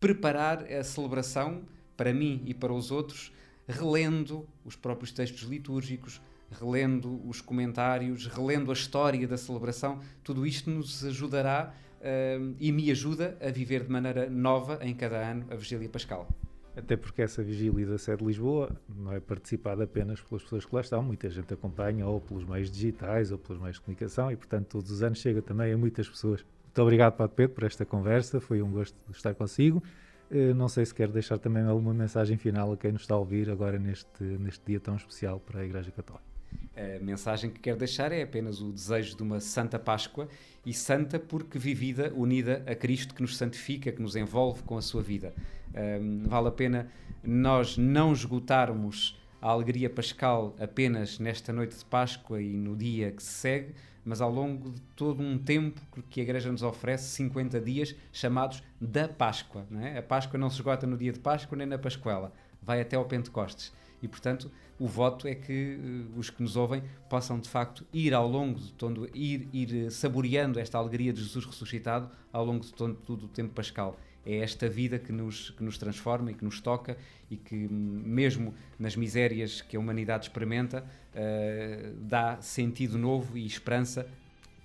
preparar 0.00 0.64
a 0.64 0.82
celebração 0.82 1.62
para 1.96 2.12
mim 2.12 2.42
e 2.46 2.54
para 2.54 2.72
os 2.72 2.90
outros, 2.90 3.32
relendo 3.68 4.46
os 4.64 4.74
próprios 4.74 5.12
textos 5.12 5.42
litúrgicos, 5.42 6.20
relendo 6.50 7.20
os 7.28 7.40
comentários, 7.40 8.26
relendo 8.26 8.70
a 8.70 8.74
história 8.74 9.28
da 9.28 9.36
celebração. 9.36 10.00
Tudo 10.22 10.46
isto 10.46 10.70
nos 10.70 11.04
ajudará 11.04 11.74
uh, 12.00 12.54
e 12.58 12.70
me 12.70 12.90
ajuda 12.90 13.36
a 13.40 13.50
viver 13.50 13.84
de 13.84 13.90
maneira 13.90 14.28
nova 14.28 14.78
em 14.82 14.94
cada 14.94 15.16
ano 15.16 15.46
a 15.50 15.56
Vigília 15.56 15.88
Pascal. 15.88 16.28
Até 16.76 16.96
porque 16.96 17.22
essa 17.22 17.42
vigília 17.42 17.86
da 17.86 17.98
sede 17.98 18.18
de 18.18 18.24
Lisboa 18.24 18.70
não 18.88 19.12
é 19.12 19.20
participada 19.20 19.84
apenas 19.84 20.20
pelas 20.20 20.42
pessoas 20.42 20.64
que 20.64 20.74
lá 20.74 20.80
estão, 20.80 21.02
muita 21.02 21.30
gente 21.30 21.54
acompanha 21.54 22.06
ou 22.06 22.20
pelos 22.20 22.44
meios 22.44 22.70
digitais 22.70 23.30
ou 23.30 23.38
pelos 23.38 23.60
meios 23.60 23.76
de 23.76 23.82
comunicação 23.82 24.30
e, 24.32 24.36
portanto, 24.36 24.66
todos 24.66 24.90
os 24.90 25.02
anos 25.02 25.18
chega 25.18 25.40
também 25.40 25.72
a 25.72 25.78
muitas 25.78 26.08
pessoas. 26.08 26.44
Muito 26.64 26.82
obrigado, 26.82 27.16
Padre 27.16 27.36
Pedro, 27.36 27.54
por 27.54 27.64
esta 27.64 27.84
conversa, 27.84 28.40
foi 28.40 28.60
um 28.60 28.70
gosto 28.72 28.96
estar 29.12 29.34
consigo. 29.34 29.82
Eh, 30.30 30.52
não 30.52 30.68
sei 30.68 30.84
se 30.84 30.92
quer 30.92 31.08
deixar 31.08 31.38
também 31.38 31.62
alguma 31.62 31.94
mensagem 31.94 32.36
final 32.36 32.72
a 32.72 32.76
quem 32.76 32.90
nos 32.90 33.02
está 33.02 33.14
a 33.14 33.18
ouvir 33.18 33.48
agora 33.48 33.78
neste, 33.78 34.24
neste 34.24 34.64
dia 34.66 34.80
tão 34.80 34.96
especial 34.96 35.38
para 35.38 35.60
a 35.60 35.64
Igreja 35.64 35.92
Católica. 35.92 36.33
A 36.76 37.02
mensagem 37.02 37.50
que 37.50 37.60
quero 37.60 37.78
deixar 37.78 38.10
é 38.10 38.22
apenas 38.22 38.60
o 38.60 38.72
desejo 38.72 39.16
de 39.16 39.22
uma 39.22 39.38
Santa 39.40 39.78
Páscoa 39.78 40.28
e 40.66 40.72
santa 40.72 41.18
porque 41.18 41.58
vivida, 41.58 42.12
unida 42.14 42.64
a 42.66 42.74
Cristo 42.74 43.14
que 43.14 43.22
nos 43.22 43.36
santifica, 43.36 43.92
que 43.92 44.02
nos 44.02 44.16
envolve 44.16 44.62
com 44.62 44.76
a 44.76 44.82
sua 44.82 45.02
vida. 45.02 45.34
Um, 45.74 46.24
vale 46.26 46.48
a 46.48 46.52
pena 46.52 46.90
nós 47.22 47.76
não 47.76 48.12
esgotarmos 48.12 49.18
a 49.40 49.50
alegria 49.50 49.90
pascal 49.90 50.54
apenas 50.58 51.18
nesta 51.18 51.52
noite 51.52 51.76
de 51.76 51.84
Páscoa 51.84 52.40
e 52.40 52.56
no 52.56 52.76
dia 52.76 53.12
que 53.12 53.22
se 53.22 53.32
segue, 53.32 53.74
mas 54.04 54.20
ao 54.20 54.30
longo 54.30 54.70
de 54.70 54.80
todo 54.96 55.22
um 55.22 55.38
tempo 55.38 55.80
que 56.10 56.20
a 56.20 56.22
Igreja 56.22 56.50
nos 56.50 56.62
oferece, 56.62 57.08
50 57.10 57.60
dias 57.60 57.94
chamados 58.12 58.62
da 58.80 59.06
Páscoa. 59.06 59.66
É? 59.82 59.98
A 59.98 60.02
Páscoa 60.02 60.38
não 60.38 60.50
se 60.50 60.56
esgota 60.56 60.86
no 60.86 60.96
dia 60.96 61.12
de 61.12 61.20
Páscoa 61.20 61.56
nem 61.56 61.66
na 61.66 61.78
Pascuela, 61.78 62.32
vai 62.62 62.80
até 62.80 62.96
ao 62.96 63.04
Pentecostes. 63.04 63.72
E, 64.02 64.08
portanto, 64.08 64.50
o 64.78 64.86
voto 64.86 65.26
é 65.26 65.34
que 65.34 65.76
uh, 65.76 66.18
os 66.18 66.30
que 66.30 66.42
nos 66.42 66.56
ouvem 66.56 66.82
possam, 67.08 67.38
de 67.38 67.48
facto, 67.48 67.86
ir 67.92 68.12
ao 68.14 68.28
longo 68.28 68.60
de 68.60 68.72
todo, 68.72 69.08
ir, 69.14 69.48
ir 69.52 69.90
saboreando 69.90 70.58
esta 70.58 70.78
alegria 70.78 71.12
de 71.12 71.22
Jesus 71.22 71.44
ressuscitado 71.44 72.10
ao 72.32 72.44
longo 72.44 72.64
de 72.64 72.72
todo, 72.72 72.94
todo 72.94 73.26
o 73.26 73.28
tempo 73.28 73.54
pascal 73.54 73.98
é 74.26 74.38
esta 74.38 74.68
vida 74.68 74.98
que 74.98 75.12
nos, 75.12 75.50
que 75.50 75.62
nos 75.62 75.76
transforma 75.78 76.30
e 76.30 76.34
que 76.34 76.44
nos 76.44 76.60
toca 76.60 76.96
e 77.30 77.36
que, 77.36 77.54
mesmo 77.54 78.54
nas 78.78 78.96
misérias 78.96 79.60
que 79.60 79.76
a 79.76 79.80
humanidade 79.80 80.26
experimenta, 80.26 80.84
uh, 80.84 81.94
dá 82.00 82.40
sentido 82.40 82.96
novo 82.96 83.36
e 83.36 83.46
esperança. 83.46 84.06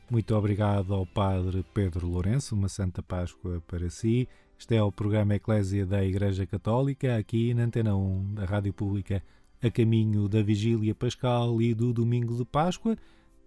Muito 0.10 0.34
obrigado 0.36 0.94
ao 0.94 1.06
Padre 1.06 1.64
Pedro 1.74 2.08
Lourenço, 2.08 2.56
uma 2.56 2.70
Santa 2.70 3.04
Páscoa 3.04 3.62
para 3.68 3.90
si. 3.90 4.28
Este 4.60 4.76
é 4.76 4.84
o 4.84 4.92
programa 4.92 5.36
Eclésia 5.36 5.86
da 5.86 6.04
Igreja 6.04 6.46
Católica, 6.46 7.18
aqui 7.18 7.54
na 7.54 7.64
Antena 7.64 7.96
1 7.96 8.34
da 8.36 8.46
Rádio 8.46 8.74
Pública, 8.74 9.24
a 9.64 9.72
caminho 9.72 10.28
da 10.28 10.44
Vigília 10.44 10.94
Pascal 10.94 11.62
e 11.62 11.74
do 11.74 11.94
Domingo 11.94 12.36
de 12.36 12.44
Páscoa. 12.44 12.98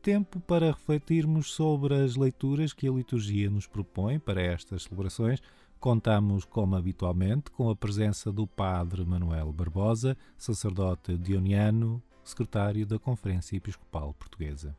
Tempo 0.00 0.40
para 0.40 0.72
refletirmos 0.72 1.52
sobre 1.52 1.94
as 1.94 2.16
leituras 2.16 2.72
que 2.72 2.88
a 2.88 2.92
liturgia 2.92 3.48
nos 3.50 3.66
propõe 3.66 4.18
para 4.18 4.42
estas 4.42 4.84
celebrações 4.84 5.40
Contamos, 5.82 6.44
como 6.44 6.76
habitualmente, 6.76 7.50
com 7.50 7.68
a 7.68 7.74
presença 7.74 8.30
do 8.30 8.46
Padre 8.46 9.04
Manuel 9.04 9.52
Barbosa, 9.52 10.16
sacerdote 10.38 11.18
dioniano, 11.18 12.00
secretário 12.22 12.86
da 12.86 13.00
Conferência 13.00 13.56
Episcopal 13.56 14.14
Portuguesa. 14.14 14.76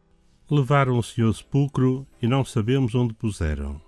Levaram 0.50 0.98
o 0.98 1.04
Senhor 1.04 1.34
sepulcro 1.34 2.08
e 2.22 2.28
não 2.28 2.46
sabemos 2.46 2.96
onde 2.96 3.14
puseram. 3.14 3.82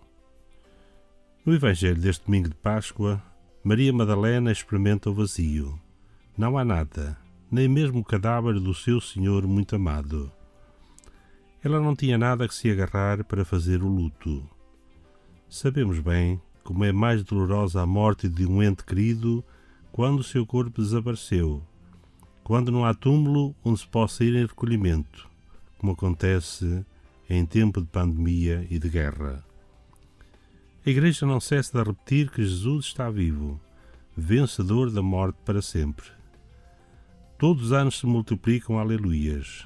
No 1.45 1.53
Evangelho 1.53 2.01
deste 2.01 2.25
domingo 2.25 2.49
de 2.49 2.55
Páscoa, 2.55 3.21
Maria 3.63 3.93
Madalena 3.93 4.51
experimenta 4.51 5.12
o 5.12 5.13
vazio. 5.13 5.79
Não 6.36 6.58
há 6.58 6.65
nada, 6.65 7.15
nem 7.51 7.67
mesmo 7.67 7.99
o 7.99 8.03
cadáver 8.03 8.60
do 8.60 8.73
seu 8.73 8.99
Senhor 8.99 9.45
muito 9.45 9.75
amado. 9.75 10.31
Ela 11.63 11.79
não 11.79 11.95
tinha 11.95 12.17
nada 12.17 12.47
que 12.47 12.55
se 12.55 12.71
agarrar 12.71 13.23
para 13.25 13.45
fazer 13.45 13.84
o 13.84 13.88
luto. 13.88 14.43
Sabemos 15.47 15.99
bem 15.99 16.41
como 16.63 16.84
é 16.84 16.91
mais 16.91 17.23
dolorosa 17.23 17.79
a 17.79 17.86
morte 17.86 18.27
de 18.27 18.47
um 18.47 18.63
ente 18.63 18.84
querido 18.84 19.45
quando 19.91 20.21
o 20.21 20.23
seu 20.23 20.47
corpo 20.47 20.81
desapareceu, 20.81 21.62
quando 22.43 22.71
não 22.71 22.84
há 22.84 22.91
túmulo 22.95 23.55
onde 23.63 23.81
se 23.81 23.88
possa 23.88 24.25
ir 24.25 24.34
em 24.34 24.47
recolhimento, 24.47 25.29
como 25.77 25.91
acontece 25.91 26.84
em 27.29 27.45
tempo 27.45 27.81
de 27.81 27.88
pandemia 27.88 28.65
e 28.67 28.79
de 28.79 28.89
guerra. 28.89 29.44
A 30.86 30.89
Igreja 30.91 31.26
não 31.26 31.39
cessa 31.39 31.71
de 31.82 31.89
repetir 31.89 32.30
que 32.30 32.45
Jesus 32.45 32.86
está 32.86 33.10
vivo, 33.10 33.60
vencedor 34.15 34.91
da 34.91 35.02
morte 35.02 35.36
para 35.43 35.60
sempre. 35.60 36.06
Todos 37.39 37.63
os 37.63 37.71
anos 37.71 37.98
se 37.98 38.06
multiplicam 38.06 38.78
aleluias. 38.78 39.65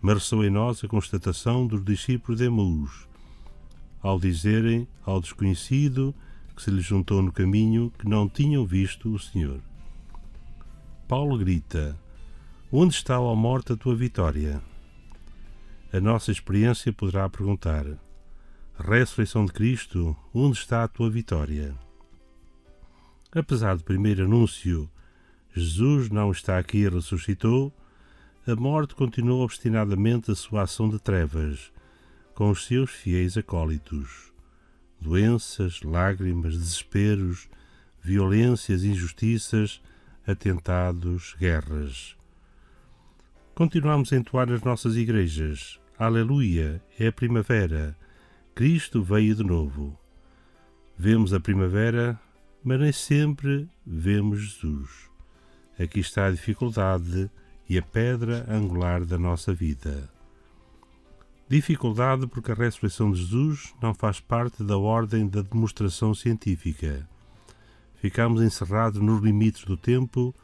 Marçou 0.00 0.44
em 0.44 0.50
nós 0.50 0.84
a 0.84 0.86
constatação 0.86 1.66
dos 1.66 1.84
discípulos 1.84 2.38
de 2.38 2.44
Emaús, 2.44 3.08
ao 4.00 4.20
dizerem 4.20 4.86
ao 5.04 5.20
desconhecido 5.20 6.14
que 6.54 6.62
se 6.62 6.70
lhe 6.70 6.80
juntou 6.80 7.20
no 7.20 7.32
caminho 7.32 7.92
que 7.98 8.08
não 8.08 8.28
tinham 8.28 8.64
visto 8.64 9.12
o 9.12 9.18
Senhor. 9.18 9.60
Paulo 11.08 11.36
grita: 11.38 11.98
Onde 12.70 12.94
está, 12.94 13.18
ó 13.18 13.34
morte, 13.34 13.72
a 13.72 13.76
tua 13.76 13.96
vitória? 13.96 14.62
A 15.92 15.98
nossa 15.98 16.30
experiência 16.30 16.92
poderá 16.92 17.28
perguntar: 17.28 17.84
Ressurreição 18.78 19.46
de 19.46 19.52
Cristo, 19.52 20.14
onde 20.34 20.58
está 20.58 20.84
a 20.84 20.88
tua 20.88 21.08
vitória? 21.08 21.74
Apesar 23.32 23.74
do 23.74 23.82
primeiro 23.82 24.24
anúncio, 24.26 24.88
Jesus 25.54 26.10
não 26.10 26.30
está 26.30 26.58
aqui 26.58 26.78
e 26.80 26.88
ressuscitou, 26.88 27.72
a 28.46 28.54
morte 28.54 28.94
continuou 28.94 29.42
obstinadamente 29.42 30.30
a 30.30 30.34
sua 30.34 30.62
ação 30.62 30.90
de 30.90 30.98
trevas, 30.98 31.72
com 32.34 32.50
os 32.50 32.66
seus 32.66 32.90
fiéis 32.90 33.36
acólitos. 33.38 34.30
Doenças, 35.00 35.80
lágrimas, 35.82 36.52
desesperos, 36.52 37.48
violências, 38.02 38.84
injustiças, 38.84 39.80
atentados, 40.26 41.34
guerras. 41.40 42.14
Continuamos 43.54 44.12
a 44.12 44.16
entoar 44.16 44.48
nas 44.48 44.62
nossas 44.62 44.96
igrejas. 44.96 45.80
Aleluia, 45.98 46.82
é 47.00 47.06
a 47.06 47.12
primavera. 47.12 47.96
Cristo 48.56 49.02
veio 49.02 49.34
de 49.34 49.44
novo. 49.44 49.94
Vemos 50.96 51.34
a 51.34 51.38
primavera, 51.38 52.18
mas 52.64 52.80
nem 52.80 52.90
sempre 52.90 53.68
vemos 53.86 54.40
Jesus. 54.40 55.10
Aqui 55.78 56.00
está 56.00 56.24
a 56.24 56.30
dificuldade 56.30 57.30
e 57.68 57.76
a 57.76 57.82
pedra 57.82 58.46
angular 58.48 59.04
da 59.04 59.18
nossa 59.18 59.52
vida. 59.52 60.10
Dificuldade 61.46 62.26
porque 62.26 62.50
a 62.50 62.54
ressurreição 62.54 63.12
de 63.12 63.20
Jesus 63.20 63.74
não 63.82 63.92
faz 63.92 64.20
parte 64.20 64.64
da 64.64 64.78
ordem 64.78 65.28
da 65.28 65.42
demonstração 65.42 66.14
científica. 66.14 67.06
Ficamos 67.96 68.40
encerrados 68.40 69.02
nos 69.02 69.22
limites 69.22 69.66
do 69.66 69.76
tempo, 69.76 70.34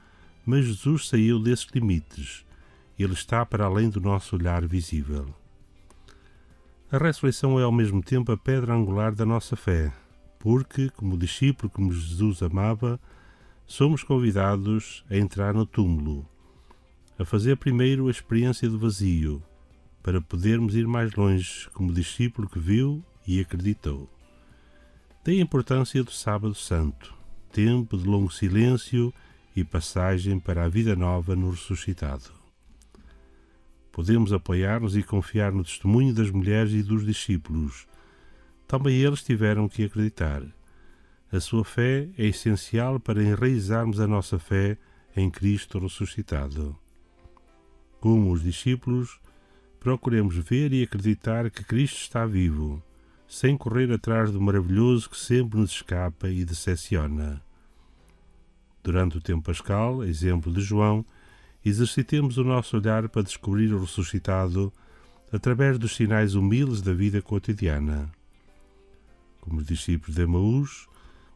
mas 0.45 0.67
Jesus 0.67 1.09
saiu 1.09 1.41
desses 1.41 1.67
limites. 1.75 2.45
Ele 2.99 3.15
está 3.15 3.47
para 3.47 3.65
além 3.65 3.89
do 3.89 4.03
nosso 4.03 4.37
olhar 4.37 4.67
visível. 4.67 5.35
A 6.93 6.99
ressurreição 6.99 7.59
é 7.59 7.63
ao 7.63 7.73
mesmo 7.73 8.03
tempo 8.03 8.31
a 8.33 8.37
pedra 8.37 8.75
angular 8.75 9.15
da 9.15 9.25
nossa 9.25 9.57
fé, 9.57 9.91
porque, 10.39 10.91
como 10.91 11.17
discípulo 11.17 11.71
como 11.71 11.91
Jesus 11.91 12.43
amava, 12.43 13.01
somos 13.67 14.03
convidados 14.03 15.03
a 15.09 15.17
entrar 15.17 15.55
no 15.55 15.65
túmulo, 15.65 16.29
a 17.19 17.25
fazer 17.25 17.57
primeiro 17.57 18.09
a 18.09 18.11
experiência 18.11 18.69
do 18.69 18.79
vazio, 18.79 19.43
para 20.03 20.21
podermos 20.21 20.75
ir 20.75 20.87
mais 20.87 21.15
longe 21.15 21.67
como 21.73 21.95
discípulo 21.95 22.47
que 22.47 22.59
viu 22.59 23.03
e 23.27 23.41
acreditou. 23.41 24.07
Daí 25.25 25.39
a 25.39 25.43
importância 25.43 26.05
do 26.05 26.13
Sábado 26.13 26.55
Santo, 26.55 27.15
tempo 27.51 27.97
de 27.97 28.07
longo 28.07 28.31
silêncio 28.31 29.15
e 29.57 29.65
passagem 29.65 30.39
para 30.39 30.65
a 30.65 30.69
vida 30.69 30.95
nova 30.95 31.35
no 31.35 31.53
ressuscitado. 31.53 32.42
Podemos 33.93 34.33
apoiar-nos 34.33 34.97
e 34.97 35.03
confiar 35.03 35.53
no 35.53 35.63
testemunho 35.63 36.15
das 36.15 36.31
mulheres 36.31 36.73
e 36.73 36.83
dos 36.83 37.05
discípulos. 37.05 37.87
Também 38.67 38.97
eles 38.97 39.23
tiveram 39.23 39.69
que 39.69 39.85
acreditar. 39.85 40.43
A 41.31 41.39
sua 41.39 41.63
fé 41.63 42.09
é 42.17 42.27
essencial 42.27 42.99
para 42.99 43.23
enraizarmos 43.23 44.01
a 44.01 44.07
nossa 44.07 44.39
fé 44.39 44.79
em 45.15 45.31
Cristo 45.31 45.79
ressuscitado. 45.79 46.75
Como 48.01 48.33
os 48.33 48.43
discípulos, 48.43 49.21
procuremos 49.79 50.37
ver 50.37 50.73
e 50.73 50.83
acreditar 50.83 51.51
que 51.51 51.63
Cristo 51.63 51.99
está 51.99 52.25
vivo, 52.25 52.83
sem 53.29 53.57
correr 53.57 53.93
atrás 53.93 54.31
do 54.31 54.41
maravilhoso 54.41 55.11
que 55.11 55.19
sempre 55.19 55.59
nos 55.59 55.71
escapa 55.71 56.29
e 56.29 56.45
decepciona. 56.45 57.43
Durante 58.83 59.19
o 59.19 59.21
tempo 59.21 59.43
pascal, 59.43 60.03
exemplo 60.03 60.53
de 60.53 60.61
João, 60.61 61.05
exercitemos 61.65 62.39
o 62.39 62.45
nosso 62.45 62.77
olhar 62.77 63.09
para 63.09 63.23
descobrir 63.23 63.73
o 63.73 63.81
ressuscitado 63.81 64.73
através 65.33 65.79
dos 65.79 65.97
sinais 65.97 66.35
humildes 66.35 66.83
da 66.83 66.93
vida 66.93 67.23
cotidiana. 67.23 68.11
Como 69.41 69.61
os 69.61 69.67
discípulos 69.67 70.15
de 70.15 70.23
Emaús, 70.23 70.89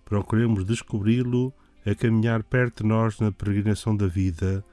procuremos 0.04 0.64
descobri-lo 0.64 1.52
a 1.84 1.94
caminhar 1.94 2.42
perto 2.42 2.82
de 2.82 2.88
nós 2.88 3.18
na 3.18 3.30
peregrinação 3.30 3.96
da 3.96 4.06
vida 4.06 4.64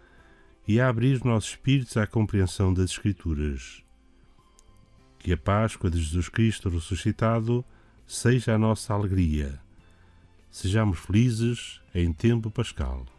e 0.68 0.80
a 0.80 0.90
abrir 0.90 1.16
os 1.16 1.24
nossos 1.24 1.52
espíritos 1.52 1.98
à 1.98 2.08
compreensão 2.08 2.74
das 2.74 2.92
Escrituras. 2.92 3.84
Que 5.20 5.34
a 5.34 5.38
Páscoa 5.38 5.90
de 5.90 6.02
Jesus 6.02 6.30
Cristo 6.30 6.70
ressuscitado 6.70 7.64
seja 8.06 8.56
a 8.56 8.58
nossa 8.58 8.94
alegria. 8.94 9.60
Sejamos 10.52 11.00
felizes 11.00 11.82
em 11.94 12.12
tempo 12.12 12.52
pascal. 12.52 13.13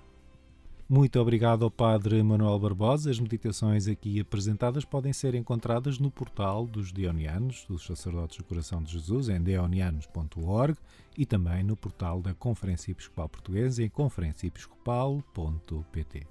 Muito 0.87 1.19
obrigado 1.19 1.65
ao 1.65 1.71
Padre 1.71 2.23
Manuel 2.23 2.59
Barbosa. 2.59 3.11
As 3.11 3.19
meditações 3.19 3.89
aqui 3.89 4.21
apresentadas 4.21 4.85
podem 4.85 5.15
ser 5.15 5.35
encontradas 5.35 5.99
no 5.99 6.11
portal 6.11 6.67
dos 6.67 6.93
Dionianos, 6.93 7.65
dos 7.67 7.87
Sacerdotes 7.87 8.37
do 8.37 8.45
Coração 8.45 8.83
de 8.83 8.93
Jesus, 8.93 9.31
em 9.31 9.41
deonianos.org 9.41 10.77
e 11.17 11.25
também 11.25 11.65
no 11.65 11.75
portal 11.75 12.21
da 12.21 12.35
Conferência 12.35 12.93
Episcopal 12.93 13.31
Portuguesa 13.31 13.83
em 13.83 13.89
conferenciaepiscopal.pt. 13.89 16.27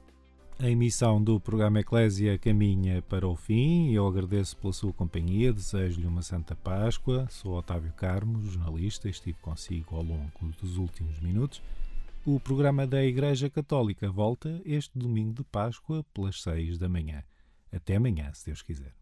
A 0.60 0.70
emissão 0.70 1.20
do 1.22 1.40
programa 1.40 1.80
Eclésia 1.80 2.38
caminha 2.38 3.02
para 3.02 3.28
o 3.28 3.36
fim. 3.36 3.92
Eu 3.92 4.08
agradeço 4.08 4.56
pela 4.58 4.72
sua 4.72 4.94
companhia, 4.94 5.52
desejo-lhe 5.52 6.06
uma 6.06 6.22
Santa 6.22 6.56
Páscoa. 6.56 7.26
Sou 7.28 7.58
Otávio 7.58 7.92
Carmo, 7.94 8.40
jornalista, 8.46 9.10
estive 9.10 9.40
consigo 9.42 9.96
ao 9.96 10.04
longo 10.04 10.30
dos 10.62 10.78
últimos 10.78 11.20
minutos. 11.20 11.60
O 12.26 12.40
programa 12.40 12.88
da 12.88 13.04
Igreja 13.04 13.50
Católica 13.50 14.10
volta 14.10 14.62
este 14.64 14.98
domingo 14.98 15.34
de 15.34 15.44
Páscoa 15.44 16.06
pelas 16.14 16.42
seis 16.42 16.78
da 16.78 16.88
manhã. 16.88 17.22
Até 17.70 17.98
amanhã, 17.98 18.32
se 18.34 18.46
Deus 18.46 18.62
quiser. 18.62 18.96